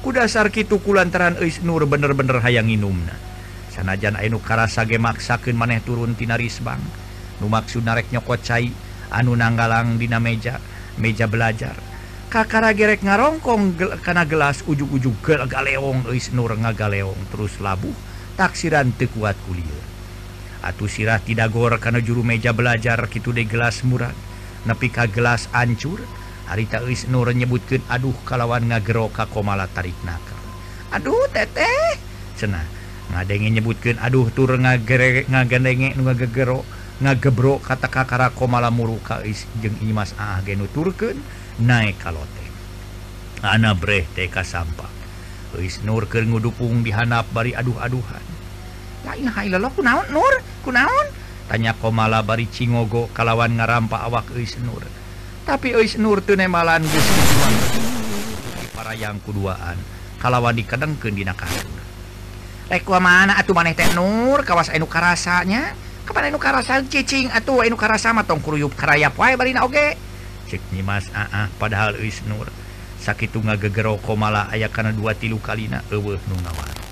kudasar 0.00 0.48
kitu 0.48 0.80
kulantaran 0.80 1.36
Eis 1.42 1.60
Nur 1.60 1.84
bener-bener 1.84 2.40
hayang 2.40 2.72
inumna 2.72 3.12
sanajan 3.70 4.16
Ainu 4.16 4.40
karasa 4.40 4.84
ge 4.88 4.96
maksakeun 4.96 5.56
maneh 5.56 5.80
turun 5.80 6.18
tina 6.18 6.36
risbang. 6.36 6.80
Nu 7.40 7.48
maksud 7.48 7.86
narek 7.86 8.12
nyokot 8.12 8.40
cai 8.44 8.68
anu 9.08 9.32
nanggalang 9.32 9.96
dina 9.96 10.20
meja 10.20 10.60
meja 11.00 11.24
belajar. 11.24 11.78
Kakara 12.30 12.70
gerek 12.70 13.02
ngarongkong 13.02 13.74
gel, 13.74 13.90
kana 14.06 14.22
gelas 14.22 14.62
ujug-ujug 14.62 15.18
galeong 15.24 16.12
Eis 16.12 16.30
Nur 16.36 16.52
ngagaleong 16.54 17.32
terus 17.32 17.56
labuh. 17.62 17.94
Taksiran 18.38 18.96
teu 18.96 19.10
kuat 19.12 19.36
kuliah 19.44 19.89
Atuh 20.60 20.88
sirah 20.92 21.20
tidak 21.24 21.56
gor 21.56 21.72
karena 21.80 22.04
juru 22.04 22.20
meja 22.20 22.52
belajar 22.52 23.08
gitu 23.08 23.32
de 23.32 23.48
gelas 23.48 23.80
murah. 23.80 24.12
Nepi 24.68 24.92
ka 24.92 25.08
gelas 25.08 25.48
ancur 25.56 26.04
harita 26.44 26.84
Is 26.84 27.08
Nur 27.08 27.32
nyebutkan 27.32 27.80
aduh 27.88 28.12
kalawan 28.28 28.68
ngagero 28.68 29.08
ka 29.08 29.24
komala 29.24 29.64
tarik 29.72 29.96
naka. 30.04 30.36
Aduh 30.92 31.24
teteh. 31.32 31.96
Cenah 32.36 32.64
ngadenge 33.10 33.48
nyebutkan 33.56 33.96
aduh 33.98 34.28
tur 34.30 34.52
ngagere 34.60 35.24
ngagandenge 35.32 35.96
nu 35.96 36.04
ngagegero 36.06 36.62
ngagebro 37.00 37.58
kata 37.64 37.88
kakara 37.88 38.28
komala 38.36 38.68
muru 38.68 39.00
ka 39.00 39.24
Is 39.24 39.48
jeung 39.64 39.80
Imas 39.80 40.12
ah 40.20 40.44
genu 40.44 40.68
turkeun 40.68 41.16
naik 41.56 41.96
kalote 42.04 42.46
ana 43.40 43.72
breh 43.72 44.04
teka 44.12 44.44
sampah. 44.44 44.92
Is 45.58 45.82
Nur 45.82 46.06
keur 46.06 46.28
ngudupung 46.28 46.86
dihanap 46.86 47.26
bari 47.34 47.56
aduh-aduhan. 47.56 48.29
lainlah 49.04 49.72
kunaon 49.72 50.06
Nur? 50.12 50.34
Kunaon? 50.64 51.06
Tanya 51.50 51.74
komala 51.74 52.22
bari 52.22 52.46
Cingogo 52.46 53.10
kalawan 53.10 53.58
ngarampa 53.58 54.06
awak 54.06 54.30
Is 54.38 54.54
Nur. 54.62 54.84
Tapi 55.48 55.74
Is 55.82 55.98
Nur 55.98 56.22
tunemalan 56.22 56.84
para 58.76 58.94
yang 58.96 59.20
keduaan 59.20 59.76
kalawan 60.22 60.56
dikedengken 60.56 61.12
dinakan 61.12 61.50
rekwa 62.70 63.02
mana 63.02 63.34
atuh 63.34 63.52
maneh 63.52 63.74
teh 63.74 63.90
Nur? 63.98 64.46
Kawas 64.46 64.70
enu 64.70 64.86
karasanya? 64.86 65.74
Kapan 66.06 66.30
enu 66.30 66.38
karasa? 66.38 66.80
Cicing 66.86 67.28
atuh 67.34 67.66
enu 67.66 67.74
karasa 67.74 68.14
mah 68.14 68.22
tong 68.22 68.38
kuruyup 68.38 68.78
karayap 68.78 69.18
wae 69.18 69.34
barina 69.34 69.66
oge. 69.66 69.98
Cek 70.46 70.70
Nimas 70.70 71.10
aah 71.10 71.44
ah, 71.44 71.46
padahal 71.58 71.98
Is 71.98 72.22
Nur. 72.30 72.46
Sakitu 73.02 73.42
ngagegero 73.42 73.98
komala 73.98 74.46
aya 74.54 74.70
kana 74.70 74.94
dua 74.94 75.18
tilu 75.18 75.42
kalina 75.42 75.82
eueuh 75.90 76.20
nu 76.30 76.36
ngawar 76.36 76.89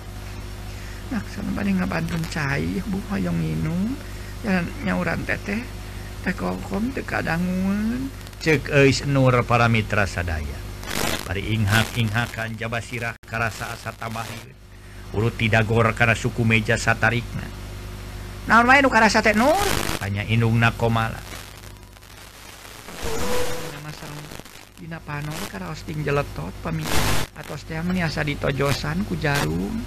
Naksan 1.09 1.57
bade 1.57 1.73
ngabantun 1.73 2.21
cai 2.29 2.85
bu 2.85 3.01
hoyong 3.09 3.41
minum 3.41 3.97
dan 4.45 4.69
nyauran 4.85 5.25
teteh 5.25 5.65
teh 6.21 6.35
kokom 6.37 6.93
teu 6.93 7.01
kadangueun 7.01 8.13
cek 8.45 8.69
Is 8.85 9.09
Nur 9.09 9.33
para 9.49 9.73
mitra 9.73 10.05
sadaya. 10.05 10.61
Pari 11.25 11.57
inghak 11.57 11.97
inghakan 11.97 12.61
jabasirah 12.61 13.17
karasa 13.25 13.73
asa 13.73 13.97
tambah 13.97 14.29
urut 15.17 15.33
tidak 15.41 15.65
gor 15.65 15.89
karena 15.97 16.13
suku 16.13 16.45
meja 16.45 16.77
satarikna. 16.77 17.49
Naon 18.45 18.69
wae 18.69 18.85
nu 18.85 18.93
karasa 18.93 19.25
teh 19.25 19.33
Nur? 19.33 19.57
Tanya 19.97 20.29
indungna 20.29 20.77
komala. 20.77 21.25
Nama 23.73 23.91
dina 24.77 25.01
panon 25.01 25.41
karaos 25.49 25.89
ting 25.89 26.05
jeletot 26.05 26.53
pami 26.61 26.85
atos 27.33 27.65
teh 27.65 27.81
niasa 27.81 28.21
ditojosan 28.29 29.09
ku 29.09 29.17
jarum 29.17 29.81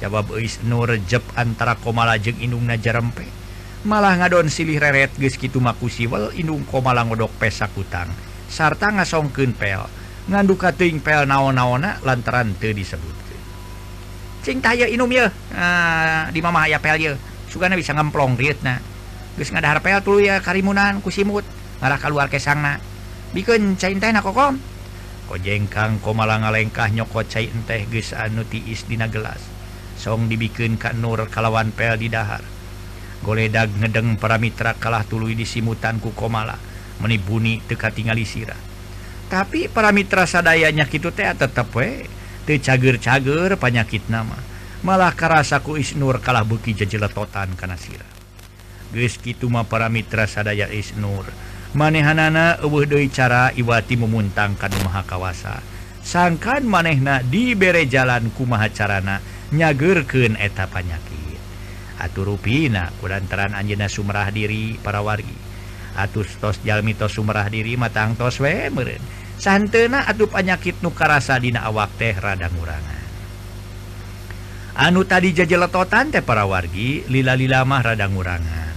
jawab 0.00 0.34
Is 0.40 0.58
Nur 0.64 0.96
jeb 1.04 1.22
antara 1.36 1.76
komala 1.76 2.16
jeung 2.16 2.40
indungna 2.40 2.80
jarempe. 2.80 3.28
Malah 3.84 4.16
ngadon 4.20 4.48
silih 4.52 4.80
reret 4.80 5.12
geskitu 5.16 5.56
maku 5.60 5.88
siwel 5.88 6.32
Inung 6.36 6.68
komala 6.68 7.00
ngodok 7.04 7.32
pesakutang 7.40 8.12
sarta 8.50 8.90
ngasongkeun 8.90 9.54
pel. 9.56 9.86
Nganduka 10.28 10.74
teuing 10.76 11.00
pel 11.00 11.24
naon-naona 11.24 12.00
lantaran 12.04 12.52
teu 12.60 12.76
disebutkeun 12.76 13.30
cing 14.40 14.64
taya 14.64 14.88
Inum 14.88 15.12
ye 15.12 15.28
ah, 15.52 16.32
di 16.32 16.40
mama 16.40 16.64
aya 16.64 16.80
pel 16.80 16.96
ye 16.96 17.12
sugana 17.52 17.76
bisa 17.76 17.92
ngemplong 17.92 18.40
rieutna 18.40 18.80
geus 19.36 19.52
ngadahar 19.52 19.84
pel 19.84 20.00
tuluy 20.00 20.32
ya 20.32 20.40
karimunan 20.40 21.04
ku 21.04 21.12
simut 21.12 21.44
ngarah 21.80 22.00
kaluar 22.00 22.28
kesangna 22.32 22.80
bikeun 23.36 23.76
cain 23.76 24.00
teh 24.00 24.10
na 24.10 24.24
kokom? 24.24 24.58
Kojengkang 25.30 26.02
komala 26.02 26.42
ngalengkah 26.42 26.90
nyokot 26.90 27.30
cai 27.30 27.46
enteh 27.46 27.86
geus 27.86 28.10
anu 28.10 28.42
tiis 28.42 28.82
dina 28.90 29.06
gelas. 29.06 29.38
song 30.00 30.32
dibikin 30.32 30.80
Ka 30.80 30.96
Nur 30.96 31.28
kalawan 31.28 31.76
pel 31.76 32.00
di 32.00 32.08
dahar. 32.08 32.40
Goledag 33.20 33.76
ngedeng 33.76 34.16
para 34.16 34.40
Mitra 34.40 34.72
kalah 34.80 35.04
tulu 35.04 35.28
disimutan 35.28 36.00
ku 36.00 36.16
komala 36.16 36.56
menibuni 37.04 37.60
teka 37.60 37.92
tinggali 37.92 38.24
sirah. 38.24 38.56
Tapi 39.28 39.68
para 39.68 39.92
Mitra 39.92 40.24
sadayanya 40.24 40.88
gitu 40.88 41.12
teh 41.12 41.28
tetap 41.28 41.68
we 41.76 42.08
cager-cager 42.48 43.54
panyakit 43.60 44.08
nama. 44.08 44.34
Malah 44.80 45.12
karasaku 45.12 45.76
Isnur 45.76 46.24
kalah 46.24 46.42
buki 46.48 46.72
jejeletotan 46.72 47.52
karena 47.54 47.76
sirah. 47.76 48.08
Mah 49.52 49.68
para 49.68 49.86
Mitra 49.92 50.24
sadaya 50.24 50.66
Isnur 50.72 51.28
manehanana 51.70 52.58
Doi 52.58 53.06
cara 53.06 53.54
Iwati 53.54 53.94
memuntangkan 53.94 54.72
Maha 54.82 55.06
kawasa. 55.06 55.62
Sangkan 56.00 56.64
manehna 56.64 57.20
dibere 57.22 57.84
jalan 57.86 58.32
kumaha 58.34 58.72
carana 58.72 59.20
nyagerken 59.50 60.38
eta 60.38 60.66
panyakit. 60.70 61.38
Atur 62.00 62.32
ruina 62.32 62.88
kulantaran 62.98 63.52
Anjena 63.52 63.90
Sumrah 63.90 64.32
diri 64.32 64.80
para 64.80 65.04
wargi. 65.04 65.36
Atus 65.94 66.38
tos 66.38 66.62
jalmitos 66.64 67.12
Sumrah 67.12 67.50
diri 67.50 67.76
matang 67.76 68.16
tos 68.16 68.40
we 68.40 68.70
santena 69.40 70.04
atuh 70.04 70.28
panyakit 70.28 70.84
nukarasa 70.84 71.40
dina 71.40 71.64
awak 71.64 71.96
teh 71.96 72.12
radang 72.12 72.52
kurangan 72.60 73.04
anu 74.76 75.08
tadi 75.08 75.32
jajeletotan 75.32 76.12
teh 76.12 76.20
para 76.20 76.44
wargi 76.44 77.08
lila-lila 77.08 77.64
mah 77.64 77.80
radang 77.80 78.12
urangan 78.14 78.76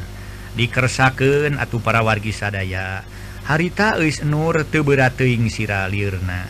dikersaken 0.56 1.60
atuh 1.60 1.82
para 1.84 2.00
wargi 2.06 2.32
sadaya. 2.32 3.04
Harita 3.44 4.00
is 4.00 4.24
Nur 4.24 4.64
teberateing 4.64 5.52
sira 5.52 5.84
lirna 5.92 6.48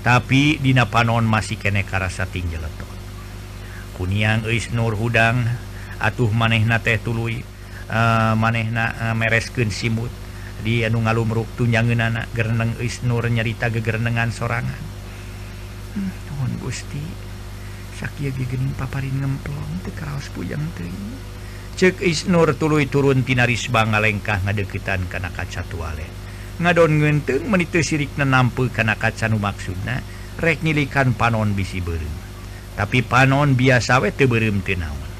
tapi 0.00 0.56
dina 0.56 0.88
panon 0.88 1.28
masih 1.28 1.60
kene 1.60 1.84
karasa 1.84 2.24
tinjeleto 2.24 2.89
kuniang 4.00 4.48
Isnur 4.48 4.96
hudang 4.96 5.44
atuh 6.00 6.32
manehna 6.32 6.80
teh 6.80 6.96
tuluy 6.96 7.44
uh, 7.92 7.92
eh, 7.92 8.32
manehna 8.32 8.96
eh, 8.96 9.04
uh, 9.12 9.14
meresken 9.14 9.68
simut. 9.68 10.08
Di 10.60 10.84
anu 10.84 11.04
ngalumruk 11.04 11.48
tunjangan 11.60 12.00
anak 12.00 12.26
gereneng 12.32 12.72
Isnur 12.80 13.28
nyarita 13.28 13.68
gegerenengan 13.68 14.32
sorangan. 14.32 14.82
Hmm, 15.92 16.56
Gusti 16.60 17.00
Sakya 18.00 18.32
gegening 18.32 18.72
paparin 18.76 19.12
ngemplong 19.20 19.84
teu 19.84 19.92
kaos 19.92 20.32
pujang 20.32 20.64
teuing 20.76 21.12
cek 21.76 22.00
Isnur 22.04 22.56
tuluy 22.56 22.88
turun 22.88 23.24
tinaris 23.24 23.68
bang 23.68 23.92
ngalengkah 23.92 24.40
ngadeketan 24.44 25.08
kana 25.08 25.32
kaca 25.32 25.64
tuale. 25.68 26.08
Ngadon 26.60 26.92
ngenteng 27.00 27.48
menitu 27.48 27.80
sirik 27.80 28.12
nenampu 28.20 28.68
kana 28.68 29.00
kaca 29.00 29.28
nu 29.32 29.40
maksudna 29.40 30.04
rek 30.36 30.60
nyilikan 30.60 31.16
panon 31.16 31.56
bisi 31.56 31.80
beureum 31.80 32.19
tapi 32.80 33.04
panon 33.04 33.60
biasa 33.60 34.00
we 34.00 34.08
naon. 34.80 35.10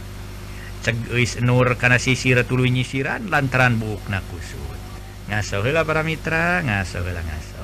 Ceg 0.80 0.96
ceis 1.12 1.44
nur 1.44 1.76
kana 1.76 2.00
sisir 2.00 2.40
tuluy 2.48 2.72
nyisiran 2.72 3.28
lantaran 3.28 3.76
buukna 3.76 4.24
kusut 4.32 4.80
ngaso 5.28 5.60
heula 5.60 5.84
para 5.84 6.00
mitra 6.00 6.64
ngaso 6.64 7.04
heula 7.04 7.20
ngaso 7.20 7.60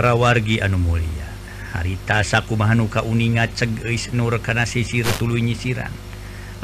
para 0.00 0.16
wargi 0.16 0.64
anu 0.64 0.80
Mulia. 0.80 1.28
Harita 1.76 2.24
sakumahanu 2.24 2.88
uninga 3.04 3.44
cegeis 3.52 4.16
nur 4.16 4.40
kana 4.40 4.64
sisir 4.64 5.04
tulu 5.20 5.36
nyisiran. 5.36 5.92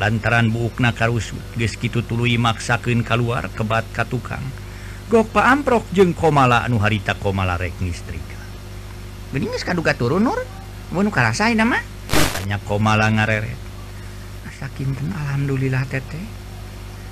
Lantaran 0.01 0.49
buukna 0.49 0.97
karusut 0.97 1.45
geskitu 1.53 2.01
tuluy 2.01 2.41
maksakeun 2.41 3.05
keluar 3.05 3.53
kebat 3.53 3.85
ka 3.93 4.09
tukang. 4.09 4.41
Gok 5.13 5.37
pa 5.37 5.53
amprok 5.53 5.85
jeung 5.93 6.17
komala 6.17 6.65
anu 6.65 6.81
harita 6.81 7.13
komala 7.13 7.61
rek 7.61 7.77
nistrika 7.85 8.41
geuningeus 9.37 9.69
kaduga 9.69 9.93
turun 9.93 10.25
nur? 10.25 10.41
Mun 10.97 11.13
karasain 11.13 11.61
mah 11.61 11.85
tanya 12.41 12.57
komala 12.65 13.13
ngareret. 13.13 13.61
Sakinten 14.57 15.13
alhamdulillah 15.13 15.85
teteh 15.93 16.25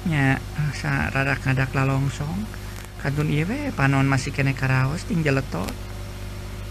nya 0.09 0.41
asa 0.73 1.13
rada 1.13 1.37
ngadak 1.37 1.77
lalongsong. 1.77 2.49
Kadun 3.05 3.29
ieu 3.29 3.45
we 3.45 3.69
panon 3.77 4.09
masih 4.09 4.33
kene 4.33 4.57
karaos 4.57 5.05
tinggal 5.05 5.37
letot 5.45 5.93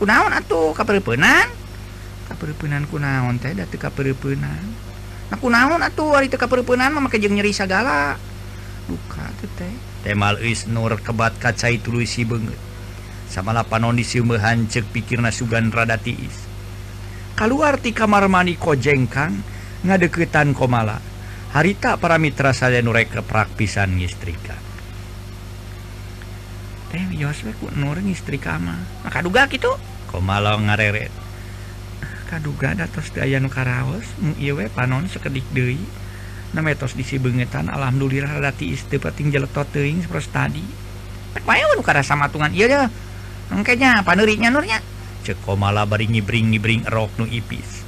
kunaon 0.04 0.36
atuh? 0.36 0.76
Kapereupeunan 0.76 1.48
kapereupeunan 2.28 2.84
kunaon 2.92 3.40
teh? 3.40 3.56
Da 3.56 3.64
teu 3.64 3.80
kapereupeunan 3.80 4.64
nah 5.32 5.40
kunaon 5.40 5.80
atuh? 5.80 6.12
Ari 6.20 6.28
teu 6.28 6.36
kapereupeunan 6.36 6.92
mah 6.92 7.08
make 7.08 7.24
jeung 7.24 7.40
nyeri 7.40 7.56
sagala. 7.56 8.20
Duka 8.84 9.24
teh 9.40 9.48
teh. 9.56 9.74
Temal 10.04 10.44
eus 10.44 10.68
nur 10.68 11.00
kebat 11.00 11.40
kacai 11.40 11.80
tuluy 11.80 12.04
si 12.04 12.28
beungeut. 12.28 12.60
Samala 13.32 13.64
panon 13.64 13.96
disieumehan 13.96 14.68
ceuk 14.68 14.92
pikirna 14.92 15.32
sugan 15.32 15.72
rada 15.72 15.96
tiis. 15.96 16.36
Kaluar 17.40 17.80
ti 17.80 17.96
kamar 17.96 18.28
mandi 18.28 18.60
kojengkang 18.60 19.40
ngadeuketan 19.88 20.52
komala 20.52 21.00
harita 21.56 21.96
para 21.96 22.20
mitra 22.20 22.52
saya 22.52 22.84
nurek 22.84 23.16
keprak 23.16 23.56
pisan 23.56 23.96
ngistrika. 23.96 24.60
Teh 26.92 27.08
wios 27.10 27.42
we 27.48 27.56
ku 27.58 27.72
nur 27.74 27.98
ngistrika 28.04 28.60
mah. 28.62 28.78
Nah 29.02 29.10
kaduga 29.10 29.50
kitu 29.50 29.72
komalong 30.14 30.70
ngareret 30.70 31.10
kaduga 32.30 32.78
datos 32.78 33.10
dayanu 33.10 33.50
karaos 33.50 34.06
iwe 34.38 34.70
panon 34.70 35.10
sekedik 35.10 35.50
deui 35.50 35.82
nametos 36.54 36.94
disi 36.94 37.18
bengetan 37.18 37.74
alhamdulillah 37.74 38.38
rati 38.38 38.70
teu 38.86 39.02
penting 39.02 39.34
jeletot 39.34 39.66
teuing 39.74 40.06
sapertos 40.06 40.30
tadi 40.30 40.84
Paya 41.42 41.66
anu 41.66 41.82
karasa 41.82 42.14
matungan 42.14 42.54
ieu 42.54 42.70
deh. 42.70 42.86
Engkenya 43.50 44.06
paneurinya 44.06 44.54
nurnya. 44.54 44.78
Cek 45.26 45.42
komala 45.42 45.90
bari 45.90 46.06
ngibring-ngibring 46.06 46.86
rok 46.86 47.18
nu 47.18 47.26
ipis. 47.26 47.82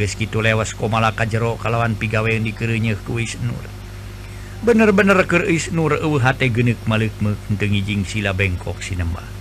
Geus 0.00 0.16
kitu 0.16 0.40
lewas 0.40 0.72
komala 0.72 1.12
ka 1.12 1.28
jero 1.28 1.60
kalawan 1.60 1.96
pigawe 1.96 2.28
dikereunyeuh 2.28 3.00
ku 3.00 3.16
Isnur 3.16 3.64
Bener-bener 4.60 5.16
keur 5.24 5.48
Isnur 5.48 5.96
eueuh 6.00 6.20
hate 6.20 6.52
geuneuk 6.52 6.80
maleuk 6.84 7.16
meuk 7.20 7.40
teu 7.56 7.68
ngijing 7.68 8.08
sila 8.08 8.32
bengkok 8.32 8.80
sinemba. 8.80 9.35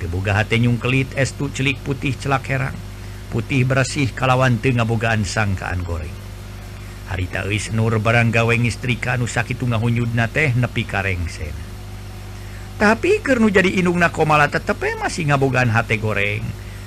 dibuga 0.00 0.32
hate 0.40 0.56
nyungkelit 0.56 1.12
estu 1.14 1.52
celik 1.52 1.76
putih 1.84 2.16
celak 2.16 2.48
herang. 2.48 2.76
Putih 3.28 3.68
bersih 3.68 4.10
kalawan 4.10 4.58
Tengabogaan 4.58 5.22
sangkaan 5.28 5.84
goreng. 5.84 6.16
Harita 7.12 7.44
Is 7.52 7.70
Nur 7.70 8.00
barang 8.00 8.32
gaweng 8.32 8.64
istri 8.64 8.96
kanu 8.96 9.28
sakit 9.28 9.60
ngahunnyudna 9.60 10.32
teh 10.32 10.56
nepi 10.56 10.88
karengsen 10.88 11.70
tapi 12.80 13.20
Kernu 13.20 13.52
jadi 13.52 13.68
inung 13.76 14.00
komala 14.08 14.48
tetepe 14.48 14.88
eh 14.88 14.96
masih 14.96 15.28
ngabogaan 15.28 15.68
hat 15.68 15.92
goreng. 16.00 16.40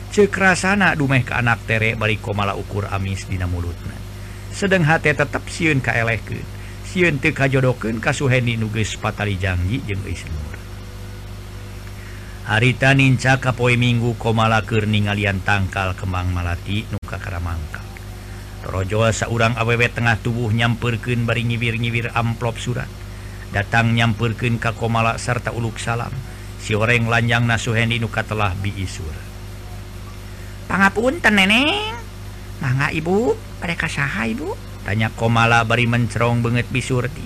Cekrasana 0.10 0.98
dumeh 0.98 1.22
ke 1.22 1.38
anak 1.38 1.70
tere 1.70 1.94
balik 1.94 2.18
komala 2.18 2.58
ukur 2.58 2.90
amis 2.90 3.30
dina 3.30 3.46
mulutna 3.46 3.94
sedang 4.54 4.86
hat 4.86 5.02
tetap 5.02 5.42
siun 5.50 5.82
kalehken 5.82 6.46
siun 6.86 7.18
teka 7.18 7.50
jodoken 7.50 7.98
nu 7.98 8.54
nuges 8.62 8.94
patali 9.02 9.42
janji 9.42 9.82
jeung 9.90 10.06
nur. 10.06 10.53
harita 12.44 12.92
Ninca 12.92 13.40
Kapoi 13.40 13.80
Minggu 13.80 14.20
komalaker 14.20 14.84
ningalian 14.84 15.40
tangkal 15.48 15.96
kembang 15.96 16.32
Malati 16.36 16.84
nuka 16.92 17.16
Karamangka 17.16 17.80
Torojo 18.64 19.08
seorang 19.12 19.56
awewe 19.60 19.88
tengah 19.92 20.20
tubuh 20.20 20.52
nyamperken 20.52 21.28
bari 21.28 21.44
nyiwir-nyiwir 21.44 22.16
amplop 22.16 22.56
surat. 22.56 22.88
Datang 23.52 23.92
nyamperken 23.92 24.56
ka 24.56 24.72
komala 24.72 25.20
serta 25.20 25.52
uluk 25.52 25.84
salam. 25.84 26.16
Si 26.64 26.72
oreng 26.72 27.12
lanjang 27.12 27.44
nasuhendi 27.44 28.00
nuka 28.00 28.24
telah 28.24 28.56
biisur 28.56 29.12
pangapunten 30.74 31.38
neneng? 31.38 31.94
Mangga 32.58 32.90
ibu. 32.90 33.38
Pada 33.62 33.78
kasaha 33.78 34.26
ibu? 34.26 34.58
Tanya 34.82 35.14
komala 35.14 35.62
bari 35.64 35.86
mencerong 35.86 36.44
banget 36.44 36.68
bisurti 36.68 37.24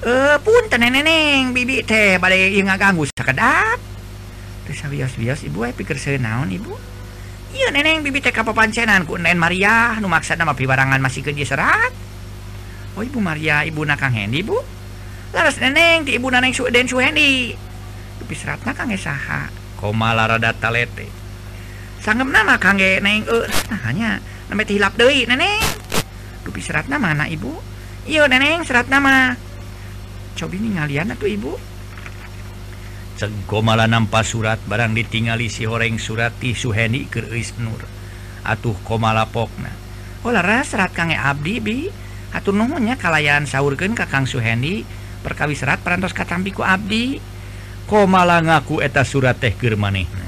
eh 0.00 0.36
pun 0.40 0.64
neneng. 0.72 1.52
Bibi 1.52 1.84
teh 1.84 2.16
pada 2.16 2.32
yang 2.32 2.72
ngaganggu 2.72 3.04
sekedap 3.12 3.89
bios 5.16 5.40
Ibu 5.44 5.58
eh, 5.66 5.72
pikir 5.74 5.98
naon 6.18 6.50
Ibu? 6.50 6.72
Neneng 7.70 8.02
bibi 8.02 8.18
TK 8.18 8.42
pepancenan 8.42 9.06
ku 9.06 9.14
Nen 9.14 9.38
Maria 9.38 9.94
nu 10.02 10.10
maksa 10.10 10.34
nama 10.34 10.54
pibarangan 10.58 10.98
masih 10.98 11.22
ke 11.22 11.34
serat. 11.46 11.92
Oh 12.98 13.02
Ibu 13.06 13.22
Maria 13.22 13.62
Ibu 13.62 13.86
nakang 13.86 14.10
Hendy 14.10 14.42
Ibu? 14.42 14.58
Laras 15.30 15.62
neneng 15.62 16.02
di 16.02 16.18
Ibu 16.18 16.26
naneng 16.30 16.50
su 16.50 16.66
den 16.66 16.90
su 16.90 16.98
Hendy 16.98 17.54
tapi 18.20 18.36
serat 18.36 18.62
nakang 18.62 18.92
saha 18.94 19.50
koma 19.80 20.12
larada 20.14 20.52
talete. 20.52 21.08
Sanggem 21.98 22.30
nama 22.30 22.60
kangge 22.60 23.00
neng 23.02 23.26
eh 23.26 23.48
nah 23.72 23.80
hanya. 23.90 24.10
Nama 24.46 24.62
tilap 24.62 24.94
deui 24.94 25.24
neneng. 25.24 25.58
Dupi 26.46 26.62
serat 26.62 26.86
nama 26.86 27.10
anak 27.10 27.32
ibu. 27.32 27.58
Iya 28.06 28.28
neneng 28.30 28.62
serat 28.62 28.86
nama. 28.86 29.34
Coba 30.38 30.54
ini 30.54 30.78
ngalian 30.78 31.10
tuh 31.18 31.26
ibu? 31.26 31.58
Sego 33.20 33.60
malah 33.60 33.84
nampa 33.84 34.24
surat 34.24 34.56
barang 34.64 34.96
ditingali 34.96 35.52
si 35.52 35.68
horeng 35.68 36.00
surati 36.00 36.56
Suheni 36.56 37.04
ke 37.04 37.20
Nur. 37.60 37.84
Atuh 38.48 38.72
komala 38.80 39.28
pokna 39.28 39.68
olah 40.24 40.64
serat 40.64 40.96
kangge 40.96 41.20
Abdi 41.20 41.60
bi. 41.60 41.84
Atuh 42.32 42.56
nuhunnya 42.56 42.96
kalayan 42.96 43.44
sahurken 43.44 43.92
Kakang 43.92 44.24
Suheni 44.24 44.88
perkawi 45.20 45.52
serat 45.52 45.84
perantos 45.84 46.16
katambiku 46.16 46.64
Abdi. 46.64 47.20
Komala 47.84 48.40
ngaku 48.40 48.80
eta 48.80 49.04
surat 49.04 49.36
teh 49.36 49.52
keur 49.52 49.76
manehna. 49.76 50.24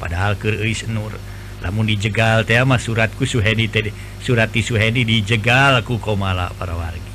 Padahal 0.00 0.40
ke 0.40 0.48
Nur. 0.88 1.20
Namun 1.60 1.92
dijegal 1.92 2.48
tema 2.48 2.80
suratku 2.80 3.28
Suheni 3.28 3.68
teh 3.68 3.92
surati 4.24 4.64
Suheni 4.64 5.04
dijegalku 5.04 6.00
komala 6.00 6.48
para 6.56 6.72
wargi. 6.72 7.12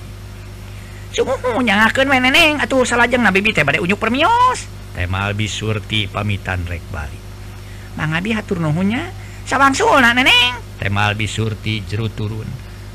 Sungguh 1.18 1.66
nyangakeun 1.66 2.14
we 2.14 2.22
neneng 2.22 2.62
atuh 2.62 2.86
salajeng 2.86 3.26
na 3.26 3.34
bibi 3.34 3.58
teh 3.58 3.66
bade 3.66 3.82
unjuk 3.82 3.98
permios. 3.98 4.85
Temalbi 4.96 5.52
Surti 5.52 6.08
pamitan 6.08 6.64
rek 6.64 6.82
Bali 6.90 7.20
Abi 8.00 8.32
hatur 8.32 8.64
nuhunya 8.64 9.12
sawangsulna 9.44 10.16
neneng. 10.16 10.60
Temalbi 10.80 11.28
Surti 11.28 11.84
jeru 11.84 12.12
turun. 12.12 12.48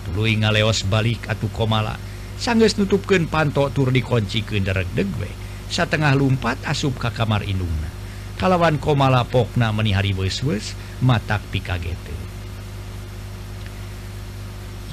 Tuluy 0.09 0.37
ngaleos 0.37 0.85
balik 0.89 1.29
atuh 1.29 1.53
komala. 1.53 1.97
Sangges 2.41 2.81
nutupken 2.81 3.29
pantok 3.29 3.73
tur 3.77 3.93
dikonci 3.93 4.45
ke 4.45 4.61
derek 4.65 4.89
degwe 4.97 5.29
satengah 5.69 6.17
lumpat 6.17 6.57
asup 6.65 6.97
ka 6.97 7.13
kamar 7.13 7.45
indungna. 7.45 7.93
Kalawan 8.41 8.81
komala 8.81 9.21
pokna 9.29 9.69
menihari 9.69 10.17
wes-wes 10.17 10.73
matak 11.05 11.45
pikagete 11.53 12.17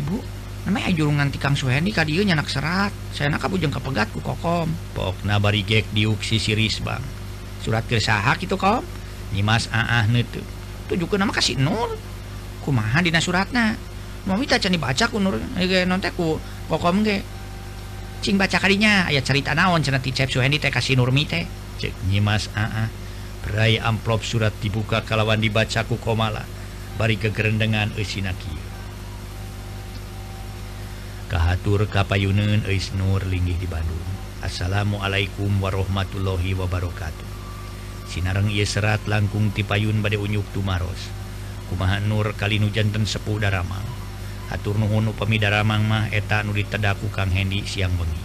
Ibu 0.04 0.20
namanya 0.68 0.92
jurungan 0.92 1.32
tikang 1.32 1.56
Suhendi 1.56 1.96
ka 1.96 2.04
dieu 2.04 2.28
nyanak 2.28 2.52
serat. 2.52 2.92
Saya 3.16 3.32
nak 3.32 3.48
bujeng 3.48 3.72
kepegat 3.72 4.12
ku 4.12 4.20
kokom. 4.20 4.68
Pokna 4.92 5.40
bari 5.40 5.64
gek 5.64 5.88
diuk 5.96 6.20
si 6.20 6.44
siris 6.44 6.84
bang. 6.84 7.00
Surat 7.64 7.88
ke 7.88 8.04
saha 8.04 8.36
kitu 8.36 8.60
kom. 8.60 8.84
Nyimas 9.32 9.72
aah 9.72 10.08
netu 10.08 10.44
Tujukeun 10.88 11.20
nama 11.20 11.32
kasih 11.36 11.60
Nur. 11.60 11.96
kumaha 12.68 13.00
dina 13.00 13.24
suratna? 13.24 13.80
Mau 14.28 14.36
minta 14.36 14.60
can 14.60 14.76
dibaca 14.76 15.08
ku 15.08 15.24
nur 15.24 15.40
ge 15.56 15.88
non 15.88 16.04
teh 16.04 16.12
ku 16.12 16.36
kokom 16.68 17.00
ge. 17.08 17.24
Cing 18.20 18.36
baca 18.36 18.60
kadinya 18.60 19.08
aya 19.08 19.24
cerita 19.24 19.56
naon 19.56 19.80
cenah 19.80 20.04
ti 20.04 20.12
cep 20.12 20.28
Suhendi 20.28 20.60
teh 20.60 20.68
kasih 20.68 21.00
nurmi 21.00 21.24
teh. 21.24 21.48
Cek 21.80 22.12
nyimas 22.12 22.52
aah. 22.52 22.92
Berai 23.48 23.80
amplop 23.80 24.28
surat 24.28 24.52
dibuka 24.60 25.00
kalawan 25.08 25.40
dibaca 25.40 25.88
ku 25.88 25.96
komala 25.96 26.44
bari 27.00 27.16
kegerendengan 27.16 27.96
eusinaki 27.96 28.67
Kahatur 31.28 31.92
Kapayunun 31.92 32.64
Eis 32.72 32.96
Nur 32.96 33.20
linggih 33.28 33.60
di 33.60 33.68
Bandung. 33.68 34.00
Assalamualaikum 34.40 35.60
warahmatullahi 35.60 36.56
wabarakatuh. 36.56 37.28
Sinarang 38.08 38.48
ia 38.48 38.64
serat 38.64 39.04
langkung 39.12 39.52
tipayun 39.52 40.00
bade 40.00 40.16
unyuk 40.16 40.48
tumaros. 40.56 41.12
Kumaha 41.68 42.00
Nur 42.00 42.32
kali 42.40 42.64
nujanten 42.64 43.04
sepuh 43.04 43.44
Daramang? 43.44 43.84
Atur 44.56 44.80
nuhun 44.80 45.12
upami 45.12 45.36
Daramang 45.36 45.84
mah 45.84 46.08
eta 46.16 46.48
nu 46.48 46.56
ditedaku 46.56 47.12
Kang 47.12 47.36
Hendi 47.36 47.68
siang 47.68 47.92
bengi 48.00 48.24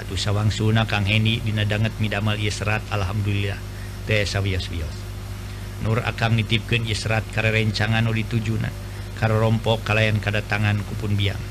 atuh 0.00 0.16
sawang 0.16 0.48
suna 0.48 0.88
Kang 0.88 1.04
Hendi 1.04 1.44
dina 1.44 1.68
danget 1.68 1.92
midamal 2.00 2.40
ieu 2.40 2.48
serat 2.48 2.80
alhamdulillah 2.88 3.60
teh 4.08 4.24
sawios-wios. 4.24 4.96
Nur 5.84 6.00
akang 6.00 6.40
nitipkeun 6.40 6.88
ieu 6.88 6.96
serat 6.96 7.28
karerencangan 7.36 8.08
nu 8.08 8.16
ditujuna 8.16 8.72
karo 9.20 9.36
rompok 9.44 9.84
kalayan 9.84 10.16
kadatangan 10.24 10.80
kupun 10.88 11.20
biang. 11.20 11.49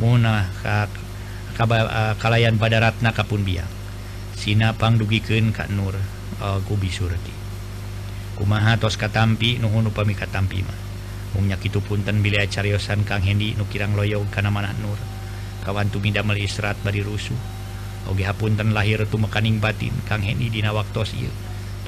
Muna 0.00 0.48
kakalayan 1.56 2.56
pada 2.56 2.80
Ratna 2.80 3.12
Kapun 3.12 3.44
Biang 3.44 3.68
Sinapang 4.38 4.96
dugiken 4.96 5.52
Kak 5.52 5.68
Nur 5.68 5.98
Gubi 6.68 6.88
Surti 6.88 7.34
kumaha 8.38 8.80
tos 8.80 8.96
katampi 8.96 9.60
nuhun 9.60 9.92
upami 9.92 10.16
katampi 10.16 10.64
mah 10.64 10.92
Mungnya 11.32 11.56
itu 11.56 11.80
punten 11.80 12.20
bila 12.20 12.44
cariosan 12.44 13.08
Kang 13.08 13.24
Hendi 13.24 13.56
nu 13.56 13.64
kirang 13.64 13.96
loyog 13.96 14.28
kana 14.28 14.52
mana 14.52 14.76
Nur. 14.84 15.00
Kawan 15.64 15.88
tumida 15.88 16.20
meli 16.20 16.44
istirahat 16.44 16.76
bari 16.84 17.00
rusuh 17.00 17.36
oge 18.10 18.26
hapunten 18.26 18.74
lahir 18.74 19.00
tu 19.08 19.16
mekaning 19.16 19.56
batin 19.56 19.94
Kang 20.04 20.20
Hendi 20.20 20.52
dina 20.52 20.76
waktos 20.76 21.16
ieu. 21.16 21.32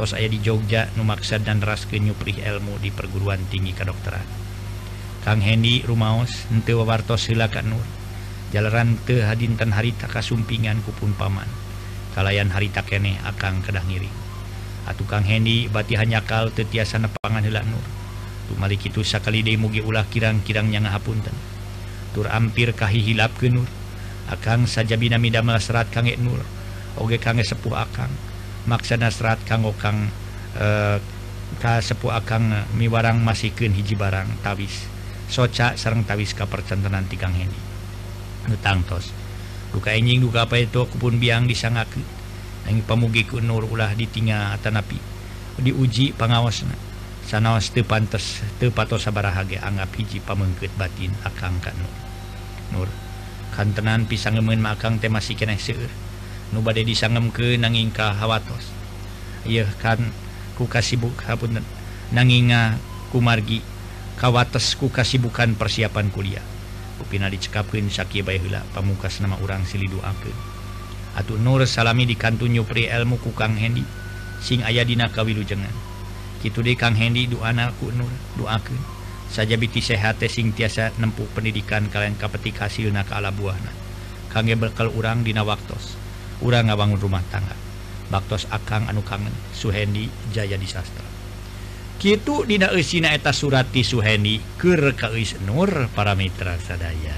Tos 0.00 0.16
aya 0.16 0.32
di 0.32 0.40
Jogja 0.40 0.88
nu 0.96 1.04
maksad 1.04 1.44
dan 1.44 1.60
ras 1.60 1.84
nyuprih 1.86 2.40
ilmu 2.40 2.80
di 2.80 2.88
perguruan 2.88 3.44
tinggi 3.52 3.76
kedokteran. 3.76 4.43
Kang 5.24 5.40
Hendy 5.40 5.80
Rumaos 5.88 6.44
henteu 6.52 6.84
wawartos 6.84 7.32
silakan 7.32 7.72
Nur. 7.72 7.86
Jalanan 8.52 9.00
ke 9.08 9.24
hadintan 9.24 9.72
harita 9.72 10.04
kasumpingan 10.06 10.84
kupun 10.84 11.16
paman 11.16 11.48
kalayan 12.14 12.48
harita 12.54 12.86
kene 12.86 13.18
akang 13.26 13.58
kedah 13.60 13.82
ngiring. 13.82 14.14
Atuh 14.86 15.08
Kang 15.10 15.26
Hendy 15.26 15.66
bati 15.66 15.98
hanyakal 15.98 16.54
teu 16.54 16.62
tiasa 16.62 17.02
nepangan 17.02 17.42
heula 17.42 17.66
Nur. 17.66 17.82
Tumalik 18.46 18.86
itu 18.86 19.02
sakali 19.02 19.42
deui 19.42 19.58
mugi 19.58 19.82
ulah 19.82 20.06
kirang-kirang 20.06 20.70
nya 20.70 20.78
ngahapunten. 20.84 21.34
Tur 22.14 22.30
ampir 22.30 22.70
kahihilap 22.70 23.34
ke 23.34 23.50
Nur. 23.50 23.66
Akang 24.30 24.70
sajabina 24.70 25.18
midamel 25.18 25.58
serat 25.58 25.90
Kange 25.90 26.14
Nur. 26.20 26.40
Oge 27.00 27.18
Kange 27.18 27.42
sepuh 27.42 27.74
akang. 27.74 28.12
Maksana 28.70 29.10
serat 29.10 29.42
kanggo 29.44 29.74
Kang 29.76 30.08
eh, 30.56 30.96
ka 31.58 31.80
sepuh 31.82 32.14
akang 32.14 32.52
eh, 32.54 32.64
miwarang 32.76 33.24
masikeun 33.24 33.74
hiji 33.74 33.98
barang 33.98 34.44
tawis. 34.44 34.93
soca 35.34 35.74
sarang 35.74 36.06
tawiska 36.06 36.46
percantanan 36.46 37.10
ti 37.10 37.18
Kang 37.18 37.34
Heni 37.34 37.58
nu 38.46 38.54
tangtos 38.62 39.10
duka 39.74 39.90
enjing 39.90 40.22
duka 40.22 40.46
apa 40.46 40.62
itu 40.62 40.86
aku 40.86 40.94
pun 41.02 41.18
biang 41.18 41.50
disangakeun 41.50 42.06
angin 42.70 42.86
pamugi 42.86 43.26
ku 43.26 43.42
nur 43.42 43.66
ulah 43.66 43.90
ditinga 43.98 44.54
tanapi 44.62 45.14
diuji 45.60 46.16
pangawasna. 46.16 46.74
Sanaos 47.24 47.72
teu 47.72 47.86
pantes 47.86 48.42
teu 48.60 48.68
patos 48.74 49.06
sabaraha 49.06 49.46
ge 49.48 49.56
anggap 49.56 49.96
hiji 49.96 50.20
pamengkeut 50.20 50.72
batin 50.76 51.14
akang 51.24 51.56
ka 51.62 51.72
nur. 51.78 51.94
Nur. 52.74 52.88
Kantenan 53.54 54.10
pisangemeun 54.10 54.58
mah 54.58 54.74
akang 54.74 54.98
teh 54.98 55.08
masih 55.08 55.38
keneh 55.38 55.56
seueur. 55.56 55.88
Nu 56.52 56.60
bade 56.60 56.84
disangemkeun 56.84 57.62
nanging 57.62 57.94
ka 57.94 58.12
hawatos 58.12 58.70
ieu 59.48 59.64
kan 59.80 60.00
ku 60.58 60.68
kasibuk 60.68 61.16
hapunten. 61.24 61.64
Nanginga 62.12 62.76
kumargi 63.08 63.64
kawates 64.14 64.78
ku 64.78 64.90
kasibukan 64.90 65.58
persiapan 65.58 66.08
kuliah. 66.14 66.44
Kupina 66.94 67.26
dicekapkan 67.26 67.90
heula 67.90 68.62
pamungkas 68.70 69.18
nama 69.18 69.34
urang 69.42 69.66
Silidu 69.66 69.98
Aken 69.98 70.54
Atuh 71.14 71.38
Nur 71.38 71.62
salami 71.66 72.06
di 72.10 72.18
kantun 72.18 72.50
nyupri 72.50 72.90
elmu 72.90 73.22
ku 73.22 73.30
Kang 73.34 73.54
Hendi. 73.54 73.86
Sing 74.42 74.66
aya 74.66 74.82
dina 74.82 75.10
kawilujengan. 75.10 75.70
Kitu 76.42 76.62
de 76.62 76.74
Kang 76.74 76.98
Hendi 76.98 77.30
doana 77.30 77.70
ku 77.78 77.90
Nur 77.94 78.10
doakeun 78.34 78.82
saja 79.30 79.58
biti 79.58 79.82
sehat 79.82 80.22
sing 80.30 80.54
tiasa 80.54 80.94
nempuh 80.98 81.26
pendidikan 81.34 81.90
kalian 81.90 82.14
kapetik 82.14 82.58
hasilna 82.58 83.06
ka 83.06 83.18
ala 83.18 83.34
buahna. 83.34 83.70
Kangge 84.30 84.58
bekal 84.58 84.90
urang 84.90 85.22
dina 85.22 85.46
waktos. 85.46 85.94
Urang 86.42 86.70
ngabangun 86.70 86.98
rumah 86.98 87.22
tangga. 87.30 87.54
Baktos 88.10 88.50
akang 88.50 88.90
anu 88.90 89.02
kangen 89.06 89.32
Suhendi 89.54 90.10
Jaya 90.34 90.60
Disastra 90.60 91.13
Kitu 92.04 92.42
Dina 92.44 92.68
eusina 92.76 93.14
eta 93.16 93.32
surati 93.32 93.80
Suheni 93.80 94.36
ke 94.60 94.92
Nur 95.48 95.88
para 95.96 96.12
Mitra 96.12 96.52
sadaya 96.60 97.16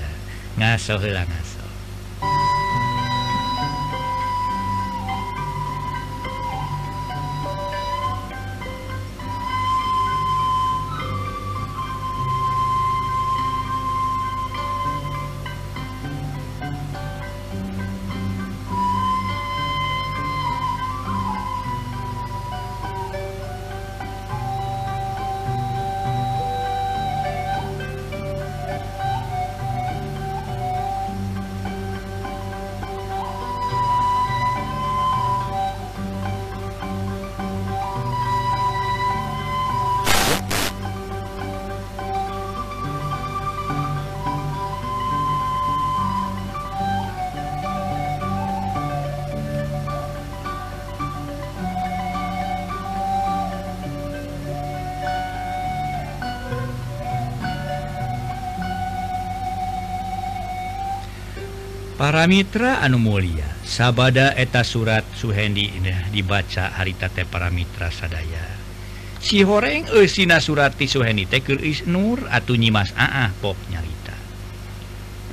ngaso. 0.54 1.02
hilang 1.02 1.55
para 62.06 62.22
Mitra 62.30 62.86
anu 62.86 63.02
Mulia. 63.02 63.50
Sabada 63.66 64.30
eta 64.38 64.62
surat 64.62 65.02
Suhendi 65.18 65.74
indah 65.74 66.06
dibaca 66.14 66.70
haritate 66.78 67.26
para 67.26 67.50
Mitra 67.50 67.90
sadaya. 67.90 68.46
Si 69.18 69.42
horeng 69.42 69.90
Eina 69.90 70.38
surati 70.38 70.86
Suhendi 70.86 71.26
tekir 71.26 71.58
is 71.66 71.82
Nur 71.82 72.22
atau 72.30 72.54
nyimas 72.54 72.94
Aah 72.94 73.34
pop 73.42 73.58
nyarita. 73.74 74.14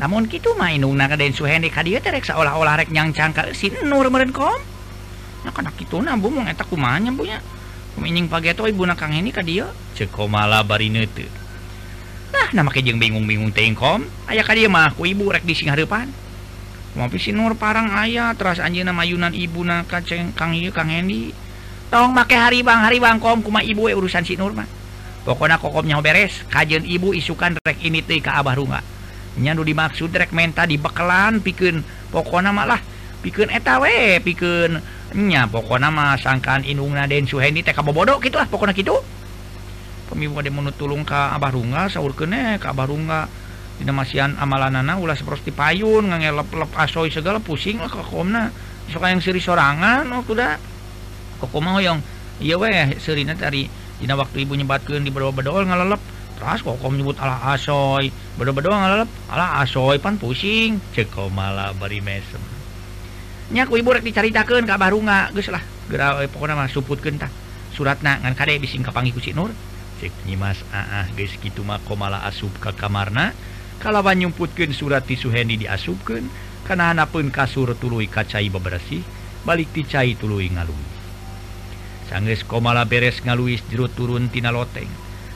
Namun 0.01 0.25
gitu 0.25 0.57
mainung 0.57 0.97
nakaden 0.97 1.37
Suhendi 1.37 1.69
kadia 1.69 2.01
terek 2.01 2.25
seolah-olah 2.25 2.81
rek 2.81 2.89
nyang 2.89 3.13
cangkal 3.13 3.53
si 3.53 3.69
Nur 3.85 4.09
meren 4.09 4.33
kom. 4.33 4.57
Nah 5.45 5.53
kana 5.53 5.69
kitu 5.77 6.01
na 6.01 6.17
bu 6.17 6.33
mong 6.33 6.49
eta 6.49 6.65
kumaha 6.65 6.97
nya 6.97 7.13
bu 7.13 7.29
nya? 7.29 7.37
Kumining 7.93 8.25
pageto 8.25 8.65
ibu 8.65 8.81
na 8.81 8.97
kang 8.97 9.13
ini 9.13 9.29
kadia 9.29 9.69
cekomala 9.93 10.65
bari 10.65 10.89
neuteut 10.89 11.29
nah 12.33 12.49
nama 12.49 12.73
jeung 12.73 12.97
bingung-bingung 12.97 13.53
teh 13.53 13.69
kom. 13.77 14.09
Aya 14.25 14.41
kadia 14.41 14.65
mah 14.65 14.89
ku 14.97 15.05
ibu 15.05 15.29
rek 15.29 15.45
di 15.45 15.53
sing 15.53 15.69
harapan 15.69 16.09
ngopi 16.93 17.33
Nur 17.33 17.57
parang 17.57 17.89
ayah 17.97 18.37
terus 18.37 18.61
Anjina 18.61 18.93
Mayunan 18.93 19.33
Ibu 19.33 19.65
na 19.65 19.81
kaceng 19.85 20.29
Kang 20.37 20.53
Yu 20.53 20.69
Kang 20.69 20.93
Hendi 20.93 21.33
tong 21.89 22.13
make 22.13 22.37
hari 22.37 22.61
Bang 22.61 22.85
hari 22.85 23.01
Bang 23.01 23.17
kom 23.17 23.41
kuma 23.41 23.65
ibu 23.65 23.89
we 23.89 23.93
urusan 23.97 24.25
si 24.25 24.37
Nur 24.37 24.53
mah. 24.53 24.65
Pokoknya 25.23 25.55
kokomnya 25.55 25.97
beres 26.03 26.43
kajian 26.51 26.83
ibu 26.83 27.15
isukan 27.15 27.55
rek 27.63 27.79
ini 27.81 28.03
teh 28.03 28.19
ke 28.19 28.27
abah 28.27 28.59
rumah 28.59 28.83
nyandu 29.39 29.65
dimaksud 29.65 30.13
rek 30.13 30.29
menta 30.35 30.67
di 30.69 30.77
bekelan 30.77 31.41
pikun 31.41 31.81
pokoknya 32.13 32.53
malah 32.53 32.77
pikeun 33.25 33.49
eta 33.49 33.81
we 33.81 34.21
pikeun 34.21 34.77
nya. 35.17 35.49
Pokoknya 35.49 35.89
mah 35.89 36.19
sangkaan 36.19 36.67
inungna 36.67 37.09
den 37.09 37.25
suhendi 37.25 37.65
teh 37.65 37.73
kabobodo 37.73 38.19
kitu 38.21 38.37
lah 38.37 38.45
pokoknya 38.45 38.75
pemibu 38.75 39.01
pemimpin 40.37 40.53
mun 40.53 40.69
menutulung 40.69 41.01
ka 41.01 41.33
abah 41.33 41.49
runga 41.55 41.89
sahur 41.89 42.13
kene 42.13 42.61
ka 42.61 42.69
abah 42.69 42.85
runga 42.85 43.25
Dinamasian 43.81 44.37
amalanana 44.37 45.01
ulah 45.01 45.17
seperti 45.17 45.49
payun 45.49 46.13
ngangelep-lep 46.13 46.69
asoy 46.77 47.09
segala 47.09 47.41
pusing 47.41 47.81
lah 47.81 47.89
kokomna. 47.89 48.53
Suka 48.91 49.09
yang 49.09 49.23
siri 49.23 49.41
sorangan 49.41 50.05
oh 50.13 50.21
kuda. 50.21 50.61
Kokoma 51.41 51.79
hoyong 51.79 51.99
iya 52.43 52.59
weh 52.59 52.99
serina 53.01 53.33
tari 53.33 53.65
dina 53.97 54.13
waktu 54.13 54.45
ibu 54.45 54.53
nyebatkeun 54.53 55.01
di 55.01 55.09
bedol-bedol 55.09 55.65
ngalelep. 55.65 56.01
Terus 56.37 56.61
kokom 56.65 56.97
nyebut 56.97 57.17
ala 57.17 57.55
asoy, 57.55 58.09
bedol-bedol 58.37 58.73
ngalelep 58.73 59.09
ala 59.33 59.63
asoy 59.65 59.97
pan 59.97 60.21
pusing. 60.21 60.77
Cekomala 60.93 61.73
bari 61.73 62.03
mesem. 62.03 62.41
Nya 63.53 63.69
ku 63.69 63.77
ibu 63.77 63.89
rek 63.91 64.05
dicaritakeun 64.05 64.65
ka 64.65 64.81
barunga 64.81 65.33
geus 65.35 65.51
lah. 65.51 65.61
geura 65.89 66.15
eh, 66.23 66.31
pokona 66.31 66.55
mah 66.55 66.71
suputkeun 66.71 67.19
tah. 67.19 67.31
Suratna 67.73 68.21
ngan 68.21 68.37
kade 68.37 68.55
bising 68.61 68.85
kapangi 68.85 69.11
ku 69.11 69.19
si 69.19 69.33
Nur. 69.33 69.51
Cek 69.99 70.25
Nyimas 70.29 70.61
aah 70.71 71.09
geus 71.17 71.35
kitu 71.41 71.65
mah 71.65 71.81
komala 71.83 72.23
asup 72.23 72.53
ka 72.61 72.71
kamarna. 72.71 73.35
kalawan 73.83 74.15
nyumputkeun 74.15 74.71
surat 74.71 75.03
ti 75.03 75.19
Suhendi 75.19 75.59
diasupkeun 75.59 76.31
kana 76.63 76.95
pun 77.03 77.27
kasur 77.27 77.75
tuluy 77.75 78.07
kacai 78.07 78.47
bebersih 78.47 79.03
balik 79.43 79.75
ti 79.75 79.83
cai 79.83 80.15
tuluy 80.15 80.47
ngaluwi 80.47 80.87
sanggeus 82.07 82.47
komala 82.47 82.87
beres 82.87 83.19
ngaluis 83.27 83.59
jero 83.67 83.91
turun 83.91 84.31
tina 84.31 84.55
loteng 84.55 84.87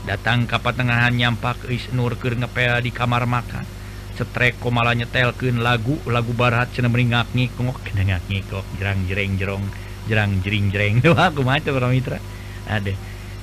datang 0.08 0.48
ka 0.48 0.64
patengahan 0.64 1.12
nyampak 1.12 1.68
is 1.68 1.92
nurker 1.92 2.40
ngepel 2.40 2.80
di 2.80 2.96
kamar 2.96 3.28
makan 3.28 3.68
setrek 4.16 4.56
komala 4.64 4.96
nyetelkeun 4.96 5.60
lagu 5.60 6.00
lagu 6.08 6.32
barat 6.32 6.72
cenah 6.72 6.88
meringak 6.88 7.28
ngikok 7.36 7.84
ngak 7.84 8.24
ngikok 8.32 8.66
jerang 8.80 9.04
jereng 9.12 9.36
jerong 9.36 9.66
jerang 10.08 10.32
jering 10.40 10.72
jereng 10.72 10.96
doa 11.04 11.30
kumaha 11.36 11.60
para 11.60 11.92
mitra 11.92 12.24
ade. 12.72 12.96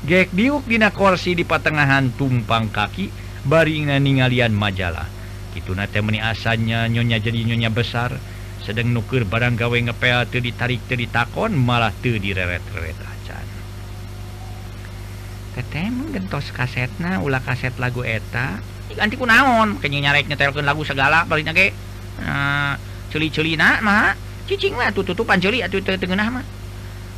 Gek 0.04 0.36
diuk 0.36 0.68
dina 0.68 0.92
kursi 0.92 1.32
di 1.32 1.48
patengahan 1.48 2.12
tumpang 2.12 2.68
kaki 2.68 3.23
baring 3.44 3.92
ningalian 4.00 4.52
majalah. 4.52 5.06
Itu 5.54 5.76
na 5.76 5.86
temeni 5.86 6.18
asanya 6.18 6.90
nyonya 6.90 7.22
jadi 7.22 7.46
nyonya 7.46 7.70
besar. 7.70 8.18
Sedang 8.64 8.90
nuker 8.96 9.28
barang 9.28 9.60
gawe 9.60 9.76
ngepel 9.76 10.24
teu 10.32 10.40
ditarik 10.40 10.82
teu 10.88 10.96
ditakon 10.96 11.52
malah 11.52 11.92
teu 12.00 12.16
direret-reret 12.16 12.96
acan. 12.96 13.46
Teteh 15.54 15.86
gentos 16.10 16.48
kasetna 16.50 17.20
ulah 17.20 17.44
kaset 17.44 17.76
lagu 17.76 18.02
eta. 18.02 18.58
Ganti 18.94 19.20
ku 19.20 19.28
naon? 19.28 19.78
Kayaknya 19.78 20.10
nyarek 20.10 20.26
nyetelkan 20.32 20.64
lagu 20.64 20.82
segala 20.82 21.28
baliknya 21.28 21.52
ke 21.52 21.70
uh, 22.24 22.74
celi-celi 23.12 23.54
mah. 23.60 24.16
Cicing 24.44 24.76
lah 24.76 24.92
tuh 24.92 25.08
tutupan 25.08 25.40
celi 25.40 25.64
atuh 25.64 25.80
tengah 25.80 26.28
mah. 26.28 26.44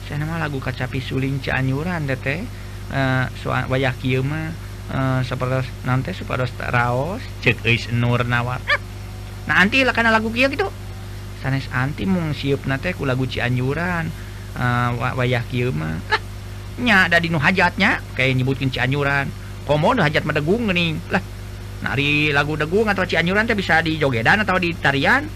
Saya 0.07 0.23
nama 0.23 0.39
lagu 0.39 0.63
kacapi 0.63 1.03
suling 1.03 1.43
cianyuran 1.43 2.07
teteh 2.07 2.47
uh, 2.95 2.95
eh, 2.95 3.25
soal 3.43 3.67
wayah 3.67 3.95
kieu 3.99 4.23
mah. 4.23 4.66
Ah, 4.87 5.19
seperti 5.27 5.67
nanti 5.83 6.15
supados 6.15 6.55
raos 6.63 7.19
cek 7.43 7.67
eis 7.67 7.91
nur 7.91 8.23
nawar. 8.23 8.63
Nah 9.51 9.59
anti 9.59 9.83
lah 9.83 9.91
karena 9.91 10.15
lagu 10.15 10.31
kia 10.31 10.47
gitu 10.47 10.71
sanes 11.43 11.67
anti 11.75 12.07
mung 12.07 12.35
siup 12.35 12.67
nate 12.71 12.95
ku 12.95 13.03
lagu 13.03 13.27
cianjuran 13.27 14.09
uh, 14.59 14.91
ah, 14.95 15.15
wayah 15.15 15.43
kieu 15.47 15.71
mah 15.71 16.01
lah 16.11 16.23
nya 16.83 17.07
ada 17.07 17.23
di 17.23 17.31
nu 17.31 17.39
hajatnya 17.39 18.03
kayak 18.19 18.35
nyebutkeun 18.41 18.71
cianjuran 18.73 19.31
komo 19.63 19.95
nu 19.95 20.03
hajat 20.03 20.23
medegung 20.27 20.67
nih 20.67 20.75
geuning 20.75 20.95
lah 21.11 21.23
nari 21.87 22.31
lagu 22.35 22.55
degung 22.55 22.87
atau 22.87 23.05
cianjuran 23.05 23.47
teh 23.47 23.55
bisa 23.59 23.83
di 23.85 24.01
jogedan 24.01 24.43
atau 24.43 24.57
di 24.57 24.73
tarian. 24.73 25.29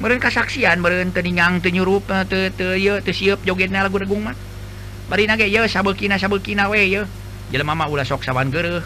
Meren 0.00 0.16
kasaksian 0.16 0.80
meureun 0.80 1.12
teu 1.12 1.20
ningang 1.20 1.60
teu 1.60 1.68
nyurup 1.68 2.08
teu 2.32 2.48
teu 2.56 2.72
ieu 2.80 3.04
teu 3.04 3.12
sieup 3.12 3.44
jogedna 3.44 3.84
lagu 3.84 4.00
degung 4.00 4.24
mah 4.24 4.32
bari 5.12 5.28
nage 5.28 5.44
ye 5.44 5.60
sabekina 5.68 6.16
sabekina 6.16 6.72
we 6.72 6.96
ye. 6.96 7.04
jelema 7.50 7.74
mah 7.74 7.90
ulah 7.90 8.06
sok 8.06 8.22
sawan 8.22 8.48
geureuh 8.48 8.80
uh, 8.80 8.82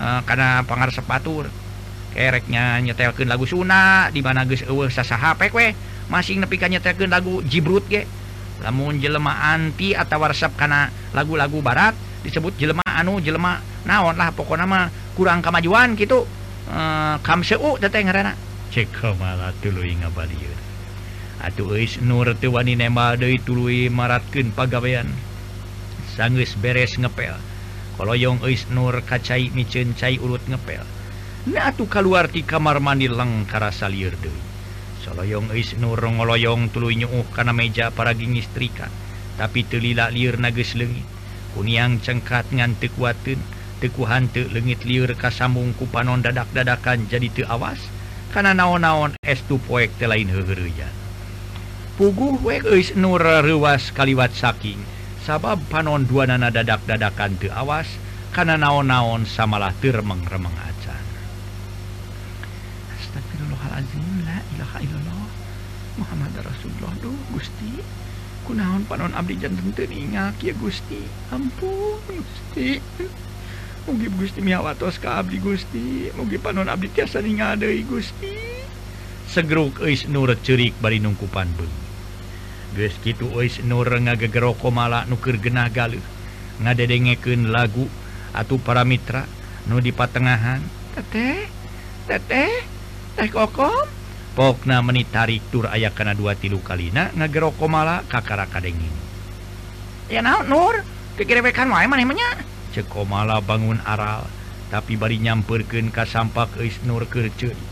eh, 0.00 0.20
karena 0.26 0.62
pangar 0.62 0.94
sepatur 0.94 1.50
kereknya 2.14 2.78
nyetelkeun 2.78 3.26
lagu 3.26 3.42
Sunda 3.44 4.08
di 4.14 4.22
mana 4.22 4.46
guys 4.46 4.62
masing 6.06 6.38
nepi 6.38 6.56
ka 6.56 6.70
nyetelkeun 6.70 7.10
lagu 7.10 7.42
jibrut 7.42 7.84
ge. 7.90 8.06
Namun 8.62 9.02
jelema 9.02 9.50
anti 9.50 9.92
atau 9.98 10.22
warsap 10.22 10.54
karena 10.54 10.88
lagu-lagu 11.10 11.58
barat 11.58 11.92
disebut 12.22 12.56
jelema 12.56 12.86
anu 12.86 13.20
jelema 13.20 13.60
naon 13.84 14.16
lah 14.16 14.32
pokok 14.32 14.56
nama 14.56 14.88
kurang 15.12 15.44
kemajuan 15.44 15.92
gitu 15.98 16.24
uh, 16.24 16.72
eh, 16.72 17.14
kam 17.20 17.44
seu 17.44 17.76
teteh 17.76 18.00
ngerana 18.00 18.32
cek 18.72 18.88
malah 19.20 19.52
tuluy 19.60 19.92
ngabalieur 20.00 20.56
atuh 21.44 21.76
eis 21.76 22.00
nur 22.00 22.32
teu 22.40 22.56
wani 22.56 22.72
nembal 22.80 23.20
deui 23.20 23.36
tuluy 23.36 23.92
maratkeun 23.92 24.56
pagawean 24.56 25.12
sanggeus 26.16 26.56
beres 26.56 26.96
ngepel. 26.96 27.36
koloyong 27.96 28.42
is 28.50 28.66
Nur 28.70 29.02
kacai 29.02 29.50
micencai 29.54 30.18
urut 30.18 30.42
ngepel. 30.46 30.82
Natu 31.50 31.86
keluar 31.86 32.30
di 32.30 32.42
kamar 32.42 32.80
mandi 32.80 33.06
leng 33.06 33.44
karasa 33.44 33.86
liur 33.90 34.16
deui. 34.18 34.42
Soloyong 35.04 35.52
is 35.52 35.76
Nur 35.76 36.00
ngoloyong 36.00 36.72
tuluy 36.72 36.96
nyuuh 36.96 37.28
kana 37.36 37.52
meja 37.52 37.92
para 37.92 38.16
gingistrika 38.16 38.88
tapi 39.34 39.66
telila 39.66 40.10
liur 40.14 40.38
nages 40.38 40.78
leungit 40.78 41.06
kuniang 41.54 41.98
cengkat 42.02 42.46
ngan 42.54 42.78
teu 42.78 42.90
kuateun 42.94 43.40
teu 43.82 43.90
lengit 43.90 44.54
leungit 44.54 44.80
liur 44.86 45.10
kasambung 45.18 45.74
ku 45.74 45.84
panon 45.90 46.22
dadak-dadakan 46.22 47.10
jadi 47.10 47.28
teu 47.34 47.46
awas 47.50 47.82
kana 48.30 48.54
naon-naon 48.54 49.18
estu 49.26 49.58
poek 49.58 49.90
teh 49.98 50.08
lain 50.08 50.30
heuheureja 50.30 50.88
Puguh 51.94 52.42
wek 52.42 52.66
is 52.74 52.90
Nur 52.98 53.22
ruas 53.22 53.94
kaliwat 53.94 54.34
saking. 54.34 54.82
Sabab 55.24 55.56
panon 55.72 56.04
dua 56.04 56.28
nana 56.28 56.52
dadak 56.52 56.84
dadakan 56.84 57.40
te 57.40 57.48
awas 57.48 57.88
karena 58.36 58.60
naon-naon 58.60 59.24
samalah 59.24 59.72
termeng 59.80 60.20
remeng 60.28 60.52
acan. 60.52 61.04
Astagfirullahaladzim 62.92 64.28
la 64.28 64.44
ilaha 64.52 64.78
illallah 64.84 65.26
Muhammad 65.96 66.36
Rasulullah 66.44 66.92
duh 67.00 67.16
Gusti. 67.32 67.80
Kunaon 68.44 68.84
panon 68.84 69.16
abdi 69.16 69.40
janten 69.40 69.72
teu 69.72 69.88
ingat 69.88 70.36
ya 70.44 70.52
Gusti. 70.52 71.00
Ampun 71.32 72.04
Gusti. 72.04 72.84
Mugi 73.88 74.08
Gusti 74.12 74.44
miawatos 74.44 75.00
ka 75.00 75.24
abdi 75.24 75.40
Gusti. 75.40 76.12
Mugi 76.12 76.36
panon 76.36 76.68
abdi 76.68 76.92
tiasa 76.92 77.24
ningal 77.24 77.56
deui 77.56 77.80
Gusti. 77.88 78.60
Segeruk 79.24 79.80
eus 79.88 80.04
nur 80.04 80.36
cerik 80.44 80.76
bari 80.84 81.00
nungkupan 81.00 81.48
beung 81.56 81.83
gitu 82.74 83.30
ngagegeroko 83.30 84.68
mala 84.74 85.06
keur 85.22 85.38
genah 85.38 85.70
galeuh 85.70 86.02
ngadedengeken 86.60 87.50
lagu 87.50 87.86
atuh 88.34 88.58
para 88.58 88.82
Mitra 88.82 89.26
nu 89.70 89.80
di 89.80 89.90
patengahan. 89.94 90.60
Tete 90.94 91.48
tete 92.06 92.46
teh 93.16 93.28
kokom. 93.30 93.86
Pokna 94.34 94.82
meni 94.82 95.06
tarik 95.06 95.46
tur 95.54 95.70
aya 95.70 95.94
kana 95.94 96.10
dua 96.10 96.34
tilu 96.34 96.58
kalina 96.58 97.14
ngageroko 97.14 97.70
mala 97.70 98.02
kakara 98.10 98.50
kadengin. 98.50 98.90
Ya 100.10 100.20
naon 100.20 100.50
nur? 100.50 100.74
Kekirewekan 101.14 101.70
wae 101.70 101.86
maneh 101.86 102.10
nya 102.10 102.42
ceko 102.74 103.06
mala 103.06 103.38
bangun 103.38 103.78
aral 103.86 104.26
tapi 104.66 104.98
bari 104.98 105.22
nyamperkeun 105.22 105.94
ka 105.94 106.02
sampak 106.02 106.58
eis 106.58 106.82
nur 106.82 107.06
keur 107.06 107.30
ceuri. 107.38 107.64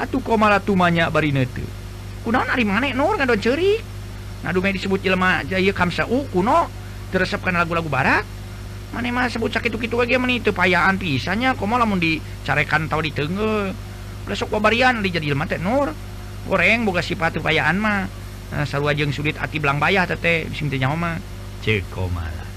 Atuh 0.00 0.24
komala 0.24 0.64
tumanya 0.64 1.12
bari 1.12 1.36
neuteu. 1.36 1.68
Kunaon 2.24 2.48
ari 2.48 2.64
maneh 2.64 2.96
nur? 2.96 3.20
Ngadon 3.20 3.36
ceurik. 3.36 3.84
Nah, 4.40 4.56
disebut 4.56 5.04
jelema 5.04 5.44
jaya 5.44 5.72
kamsa 5.76 6.08
u 6.08 6.24
kuno 6.32 6.68
teresepkan 7.12 7.52
lagu-lagu 7.52 7.88
barat. 7.92 8.24
Mana 8.90 9.06
mah 9.14 9.30
sebut 9.30 9.54
sakit 9.54 9.70
gitu 9.70 10.02
lagi 10.02 10.18
mana 10.18 10.34
itu 10.34 10.50
payaan 10.50 10.98
pisannya. 10.98 11.54
Komo 11.54 11.78
lamun 11.78 12.00
dicarekan 12.00 12.88
tau 12.90 13.04
di 13.04 13.12
tengah. 13.12 13.72
besok 14.20 14.52
babarian 14.52 15.02
di 15.02 15.10
jadi 15.10 15.32
jelema 15.32 15.46
teh 15.46 15.58
nur. 15.58 15.90
Goreng 16.48 16.86
boga 16.88 17.04
sifat 17.04 17.38
payaan 17.38 17.76
mah. 17.78 18.08
Nah, 18.50 18.64
selalu 18.66 18.86
aja 18.90 19.00
yang 19.06 19.12
sulit 19.14 19.36
ati 19.38 19.62
belang 19.62 19.78
bayah 19.78 20.08
teteh 20.08 20.48
sing 20.56 20.72
teh 20.72 20.80
mah. 20.80 21.20
Ceko 21.62 22.08
malah. 22.10 22.48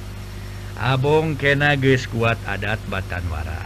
Abong 0.80 1.38
kena 1.38 1.78
geus 1.78 2.10
kuat 2.10 2.40
adat 2.48 2.82
batan 2.90 3.22
wara. 3.30 3.62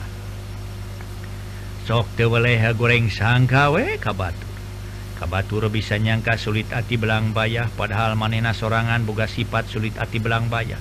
Sok 1.87 2.19
teu 2.19 2.27
goreng 2.27 3.07
sangka 3.07 3.71
we 3.71 3.95
kabatu 3.95 4.46
kabatur 5.17 5.65
bisa 5.73 5.97
nyangka 5.97 6.37
sulit 6.37 6.69
ati 6.69 7.01
belang 7.01 7.33
bayah 7.33 7.65
padahal 7.73 8.13
manena 8.13 8.53
sorangan 8.53 9.01
boga 9.01 9.25
sifat 9.25 9.65
sulit 9.65 9.97
ati 9.97 10.21
belang 10.21 10.45
bayah. 10.47 10.79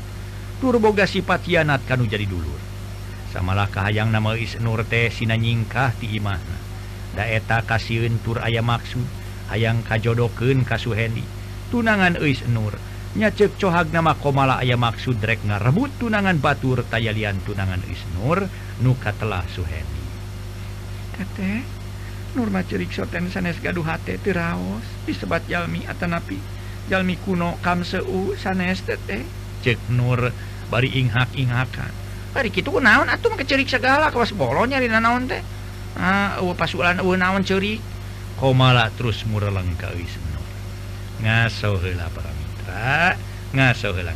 Tur 0.61 0.77
boga 0.77 1.09
sifat 1.09 1.49
hianat 1.49 1.88
kanu 1.88 2.05
jadi 2.05 2.29
dulur. 2.29 2.61
Samalah 3.33 3.72
kahayang 3.72 4.12
nama 4.12 4.37
is 4.37 4.61
nur 4.61 4.85
teh 4.85 5.09
sina 5.09 5.40
nyingkah 5.40 5.96
ti 5.96 6.12
imahna. 6.20 6.57
Daeta 7.16 7.64
kasieun 7.64 8.20
tur 8.20 8.44
aya 8.44 8.61
maksud 8.61 9.09
hayang 9.51 9.83
kajodokeun 9.87 10.66
ka 10.66 10.77
Suhendi 10.77 11.22
tunangan 11.70 12.18
eis 12.22 12.42
nur 12.51 12.75
nyacek 13.16 13.57
cohag 13.57 13.90
nama 13.94 14.14
komala 14.18 14.61
aya 14.61 14.77
maksud 14.77 15.22
rek 15.22 15.42
ngarebut 15.46 15.90
tunangan 16.03 16.38
batur 16.42 16.85
tayalian 16.87 17.38
tunangan 17.46 17.81
is 17.88 18.03
nur 18.18 18.44
nu 18.83 18.92
katelah 18.99 19.46
Suhendi 19.49 20.05
Teteh 21.16 21.76
Nurmaiksanes 22.37 23.59
gaduh 23.64 23.83
hate 23.83 24.20
raos. 24.37 24.85
Disebat 25.09 25.42
Jalmi 25.49 25.88
Atanapi 25.88 26.38
Jalmi 26.87 27.16
kuno 27.18 27.59
kamseu 27.64 28.37
sanes 28.38 28.85
cek 28.87 29.79
Nur 29.90 30.31
bari 30.70 30.92
inghak 30.94 31.33
inghakan 31.35 32.07
hari 32.37 32.53
itu 32.53 32.68
uh 32.68 32.85
naon 32.85 33.09
mah 33.09 33.37
kecerik 33.40 33.64
segala 33.64 34.12
kawas 34.12 34.37
bolonya 34.37 34.77
dina 34.77 35.01
naon 35.01 35.25
teh? 35.25 35.40
Ah, 35.96 36.37
uh 36.44 36.53
pasulan 36.53 37.01
uh 37.01 37.16
naon 37.16 37.40
cerik? 37.40 37.81
Komala 38.37 38.92
terus 38.92 39.25
murah 39.25 39.49
lengkawi 39.49 40.05
senur 40.05 40.44
ngaso 41.25 41.81
heula 41.81 42.12
para 42.12 42.29
mitra 42.29 43.16
ngaso 43.57 43.96
heula 43.96 44.12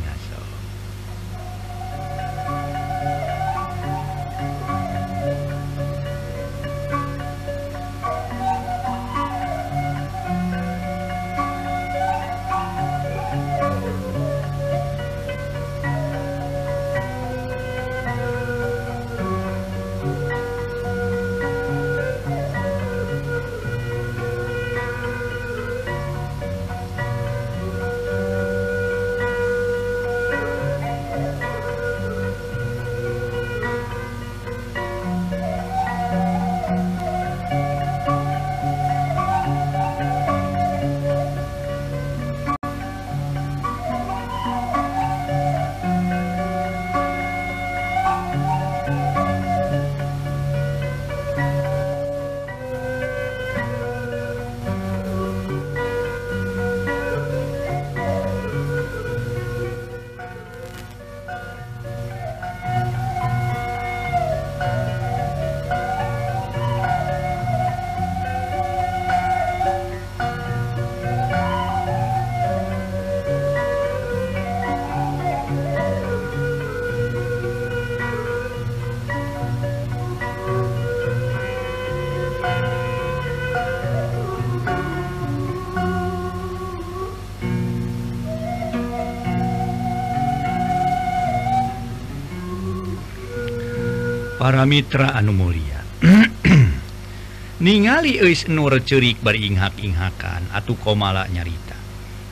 para 94.41 94.65
Mitra 94.65 95.13
Anumoria. 95.13 95.85
Ningali 97.61 98.17
Nur 98.49 98.73
cerik 98.81 99.21
beringhak-inghakan 99.21 100.49
atau 100.49 100.73
komala 100.81 101.29
nyarita. 101.29 101.77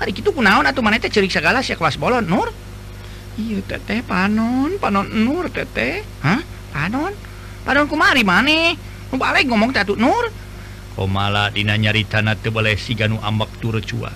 Hari 0.02 0.18
itu 0.18 0.34
kunaon 0.34 0.66
atau 0.66 0.82
mana 0.82 0.98
teh 0.98 1.14
cerik 1.14 1.30
segala 1.30 1.62
sih 1.62 1.78
kelas 1.78 2.02
bolon 2.02 2.26
Nur? 2.26 2.50
Iya 3.38 3.62
teteh 3.62 4.02
panon 4.02 4.82
panon 4.82 5.06
Nur 5.06 5.54
teteh 5.54 6.02
hah? 6.26 6.42
Panon? 6.74 7.14
Panon 7.62 7.86
kumari 7.86 8.26
mana 8.26 8.74
nu 9.14 9.16
balik 9.22 9.46
ngomong 9.46 9.70
tatu 9.70 9.94
Nur? 9.94 10.34
Komala 10.98 11.54
dina 11.54 11.78
nyarita 11.78 12.26
na 12.26 12.34
tebeleh 12.34 12.74
si 12.74 12.98
ganu 12.98 13.22
ambak 13.22 13.54
tur 13.62 13.78
cua 13.86 14.10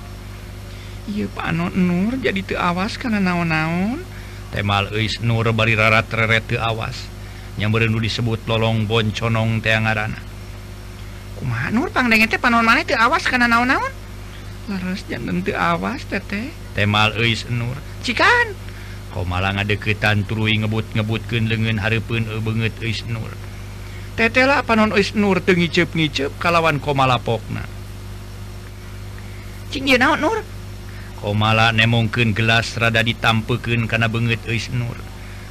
iya 1.06 1.30
panon 1.30 1.70
Nur 1.78 2.18
jadi 2.18 2.42
teu 2.42 2.58
awas 2.58 2.98
karena 2.98 3.22
naon-naon. 3.22 4.02
Temal 4.50 4.90
eis 4.98 5.22
Nur 5.22 5.46
bari 5.54 5.78
rarat 5.78 6.10
reret 6.10 6.50
teu 6.50 6.58
awas. 6.58 7.13
nyamerendu 7.60 8.02
disebut 8.02 8.46
lolong 8.50 8.90
bonconong 8.90 9.62
teangarana 9.62 10.18
awas 12.96 13.24
karena 13.28 13.52
naon-naon? 13.52 13.92
Awas 15.60 16.08
nur. 17.52 17.76
Cikan! 18.00 18.48
Kau 19.12 19.28
malah 19.28 19.60
ngadeketan 19.60 20.24
turui 20.24 20.56
ngebut-ngebutkan 20.58 21.52
lengan 21.52 21.84
haripun 21.84 22.26
e 22.32 22.40
banget 22.40 22.74
is 22.80 23.04
nur. 23.06 23.30
Tetela 24.16 24.64
panon 24.64 24.96
is 24.96 25.12
nur 25.14 25.44
teu 25.44 25.54
ngicep-ngicep 25.54 26.40
kalawan 26.40 26.80
komalapokna 26.80 27.84
cing 29.74 29.90
naon 29.98 30.22
nur? 30.22 30.40
Komala 31.18 31.74
nemongkeun 31.74 32.38
gelas 32.38 32.78
rada 32.78 33.02
ditampekeun 33.02 33.90
kana 33.90 34.06
banget 34.06 34.46
is 34.46 34.70
nur. 34.70 34.94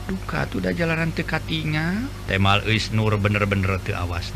duka 0.06 0.46
udah 0.54 0.72
jalanan 0.74 1.14
tekatinya 1.14 2.08
temal 2.26 2.62
is 2.66 2.90
Nur 2.90 3.14
bener-bener 3.18 3.78
ke 3.82 3.94
awas 3.94 4.34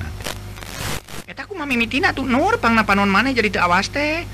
aku 1.46 1.54
mamitina 1.54 2.10
tuh 2.10 2.26
Nur 2.26 2.58
pang 2.58 2.74
panon 2.82 3.06
mana 3.06 3.30
jadi 3.30 3.48
te 3.54 3.60
awas 3.62 3.86
teh. 3.86 4.26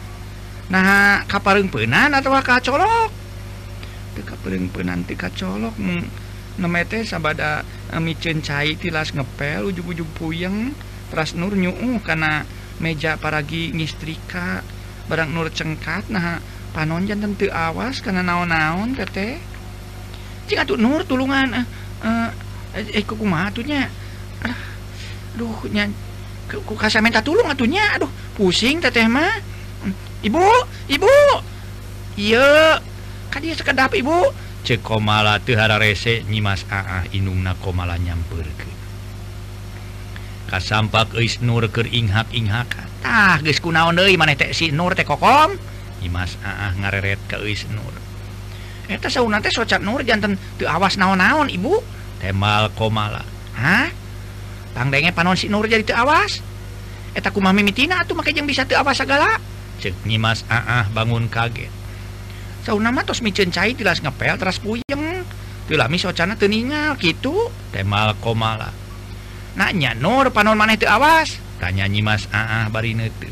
Nah 0.72 1.28
kapareng 1.28 1.68
penan 1.68 2.16
atau 2.16 2.32
kacolok? 2.32 3.12
Teka 4.16 4.34
pereng 4.40 4.72
penan 4.72 5.04
teka 5.04 5.28
colok 5.28 5.76
nemete 6.52 7.04
sabada 7.08 7.64
eh, 7.88 8.00
micen 8.00 8.44
cai 8.44 8.76
tilas 8.76 9.16
ngepel 9.16 9.72
ujung-ujung 9.72 10.10
puyeng 10.16 10.72
teras 11.12 11.36
Nur 11.36 11.52
nyuu 11.52 12.00
karena 12.00 12.48
meja 12.80 13.20
paragi 13.20 13.72
ngistrika 13.76 14.64
barang 15.12 15.28
Nur 15.36 15.52
cengkat. 15.52 16.08
Nah 16.08 16.40
panon 16.72 17.04
jantan 17.04 17.36
te 17.36 17.52
awas 17.52 18.00
karena 18.00 18.24
naon-naon 18.24 18.96
kete 18.96 19.51
cing 20.52 20.60
atuh 20.60 20.76
nur 20.76 21.00
tulungan 21.08 21.48
eh 21.56 21.64
eh, 22.76 23.00
eh 23.00 23.02
ku 23.08 23.16
kumaha 23.16 23.48
atuhnya 23.48 23.88
aduh 24.44 25.64
nya 25.72 25.88
ku 26.52 26.76
kasih 26.76 27.00
minta 27.00 27.24
tulung 27.24 27.48
atuhnya 27.48 27.96
aduh 27.96 28.12
pusing 28.36 28.84
teteh 28.84 29.08
mah. 29.08 29.32
Ibu 30.20 30.44
ibu. 30.92 31.16
Iya 32.20 32.76
kan 33.32 33.40
dia 33.40 33.56
sekedap 33.56 33.96
ibu. 33.96 34.12
Tuh 34.60 34.78
tehara 35.48 35.80
rese 35.80 36.20
nyimas 36.28 36.68
aa 36.68 37.08
inungna 37.16 37.56
komala 37.64 37.96
nyamper 37.96 38.44
ke 38.60 38.68
kasampak 40.52 41.16
eis 41.16 41.40
nur 41.40 41.64
ker 41.72 41.88
inghak 41.88 42.28
inghak 42.36 42.68
tah 43.00 43.40
geus 43.40 43.56
kunaon 43.58 43.96
deh 43.96 44.12
mana 44.20 44.36
teh 44.36 44.52
si 44.52 44.68
nur 44.68 44.92
teh 44.92 45.08
kokom 45.08 45.56
nyimas 46.04 46.36
aa 46.44 46.76
ngareret 46.76 47.18
ke 47.24 47.40
eis 47.40 47.64
nur. 47.72 48.01
nur 49.82 50.00
jantan 50.02 50.38
awas 50.66 50.98
naon-naon 50.98 51.48
ibu. 51.50 51.82
Temal 52.22 52.70
komala 52.78 53.22
Hah? 53.58 53.90
Hahge 54.72 55.12
panon 55.12 55.36
si 55.36 55.52
Nur 55.52 55.68
jadi 55.68 55.84
awas. 55.92 56.40
Eta 57.12 57.28
kumaha 57.28 57.52
mimitina 57.52 58.00
tuh 58.08 58.16
make 58.16 58.32
yang 58.32 58.48
bisa 58.48 58.64
awas 58.64 58.96
segala 58.96 59.36
Nyimas 60.06 60.46
ah 60.46 60.86
bangun 60.94 61.26
kaget. 61.26 61.68
Sau 62.62 62.78
nama 62.78 63.02
tos 63.02 63.18
micen 63.18 63.50
cai 63.50 63.74
tilas 63.74 63.98
ngepel 63.98 64.38
teras 64.38 64.62
puyeng. 64.62 65.26
Tilami 65.66 65.98
socana 65.98 66.38
teningal 66.38 66.94
gitu 66.98 67.50
temal 67.74 68.14
komala 68.22 68.70
nanya 69.58 69.92
Nur 69.98 70.32
panon 70.32 70.56
maneh 70.56 70.78
teu 70.78 70.88
awas. 70.88 71.38
Tanya 71.62 71.86
Nyimas 71.86 72.26
ah 72.34 72.66
bari 72.70 72.94
tuh 72.98 73.30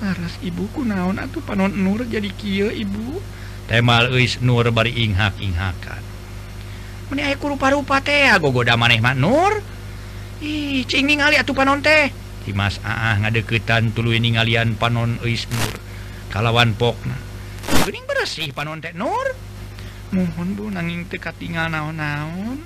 Laras 0.00 0.40
ibuku 0.40 0.84
naon 0.84 1.20
atuh 1.20 1.44
panon 1.44 1.72
Nur 1.72 2.04
jadi 2.08 2.28
kia 2.32 2.72
ibu? 2.72 3.20
temal 3.66 4.12
Nur 4.44 4.66
bari 4.70 4.92
inghak-inghakan 5.08 6.04
men 7.14 7.20
rupa-rupa 7.36 8.00
teh 8.00 8.26
gogoda 8.40 8.74
maneh 8.74 8.98
Nur. 9.14 9.62
Panon 11.54 11.80
teh. 11.80 12.10
Dimas 12.44 12.76
ah 12.84 13.16
ngadeketan 13.22 13.94
tulu 13.94 14.12
ningalian 14.12 14.76
panon 14.76 15.16
Uis 15.22 15.48
Nur. 15.48 15.74
Kalawan 16.28 16.74
pokna 16.74 17.14
Bening 17.86 18.04
bersih 18.04 18.50
panon 18.50 18.82
teh 18.82 18.92
Nur. 18.96 19.36
Mohon 20.10 20.48
bu 20.56 20.64
nanging 20.70 21.06
tekat 21.08 21.38
tinggal 21.38 21.70
naon-naon. 21.70 22.60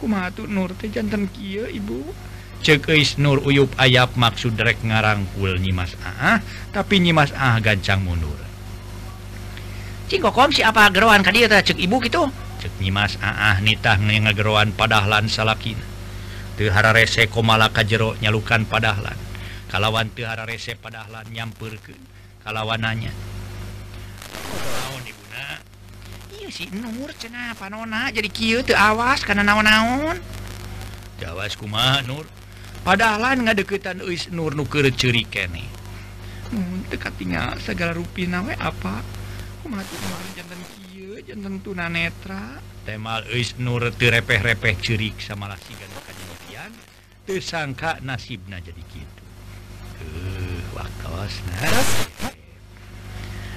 Kumatu 0.00 0.48
Nur 0.48 0.74
teh 0.76 0.90
jantan 0.90 1.28
kia 1.30 1.70
ibu? 1.70 2.02
Cek 2.64 2.88
Nur 3.20 3.44
uyup 3.44 3.70
ayap 3.78 4.16
maksud 4.16 4.58
rek 4.58 4.82
ngarangkul 4.82 5.60
Nyimas 5.60 5.94
ah 6.02 6.40
tapi 6.72 6.98
Nyimas 6.98 7.30
ah 7.36 7.56
gancang 7.62 8.02
mundur. 8.02 8.45
Cingkokom 10.06 10.54
si 10.54 10.62
apa 10.62 10.86
gerawan 10.94 11.26
ka 11.26 11.34
dia 11.34 11.50
cek 11.50 11.82
ibu 11.82 11.98
gitu. 11.98 12.30
Cek 12.62 12.78
Nyimas 12.78 13.18
aah 13.18 13.58
nitah 13.58 13.98
ngegerawan 13.98 14.70
padahlan 14.70 15.26
salakin. 15.26 15.74
Teu 16.54 16.70
hararese 16.70 17.26
komala 17.26 17.74
ka 17.74 17.82
jero 17.82 18.14
nyalukan 18.22 18.70
padahlan. 18.70 19.18
Kalawan 19.66 20.06
teu 20.14 20.30
hararese 20.30 20.78
padahlan 20.78 21.26
nyampeurkeun 21.34 21.98
kalawanannya. 22.46 23.10
Naon 24.62 25.02
ibuna? 25.10 25.58
Ieu 26.38 26.54
si 26.54 26.70
Nur 26.70 27.10
cenah 27.10 27.58
panona 27.58 28.06
jadi 28.14 28.30
kieu 28.30 28.62
teu 28.62 28.78
awas 28.78 29.26
kana 29.26 29.42
naon-naon. 29.42 30.22
Jawas 31.18 31.58
kumaha 31.58 32.06
Nur? 32.06 32.30
Padahlan 32.86 33.42
ngadeukeutan 33.42 34.06
euis 34.06 34.30
Nur 34.30 34.54
nu 34.54 34.70
keur 34.70 34.86
kene 34.94 35.26
keneh. 35.26 35.66
Mun 36.54 36.86
teu 36.86 37.02
segala 37.58 37.90
rupi 37.90 38.30
nawe 38.30 38.54
apa? 38.62 39.25
jantan 41.26 41.54
tunanetra 41.60 42.62
temal 42.86 43.26
nurrepeh-repeh 43.58 44.74
cirik 44.78 45.18
sama 45.18 45.50
lasian 45.50 45.90
tersangka 47.26 47.98
nasibnya 48.06 48.62
jadi 48.62 48.82
gitu 48.86 49.24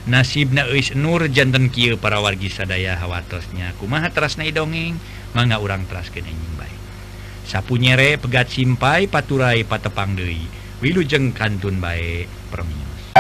nasib 0.10 0.50
Nur 0.98 1.22
jantan 1.30 1.70
kieu 1.70 2.02
para 2.02 2.18
wargi 2.18 2.50
sadaya 2.50 2.98
hawatosnya. 2.98 3.78
Kumaha 3.78 4.10
terasna 4.10 4.42
dongeng? 4.50 4.98
Manga 5.38 5.62
urang 5.62 5.86
teras 5.86 6.10
kening 6.10 6.34
baik 6.58 6.80
sapu 7.50 7.82
nyere 7.82 8.22
pegat 8.22 8.50
simpai 8.50 9.10
paturai 9.10 9.66
patepang 9.66 10.14
Dewi 10.14 10.46
Wilu 10.86 11.02
jeng 11.02 11.34
kantun 11.34 11.78
baik 11.78 12.30
permius 12.50 13.14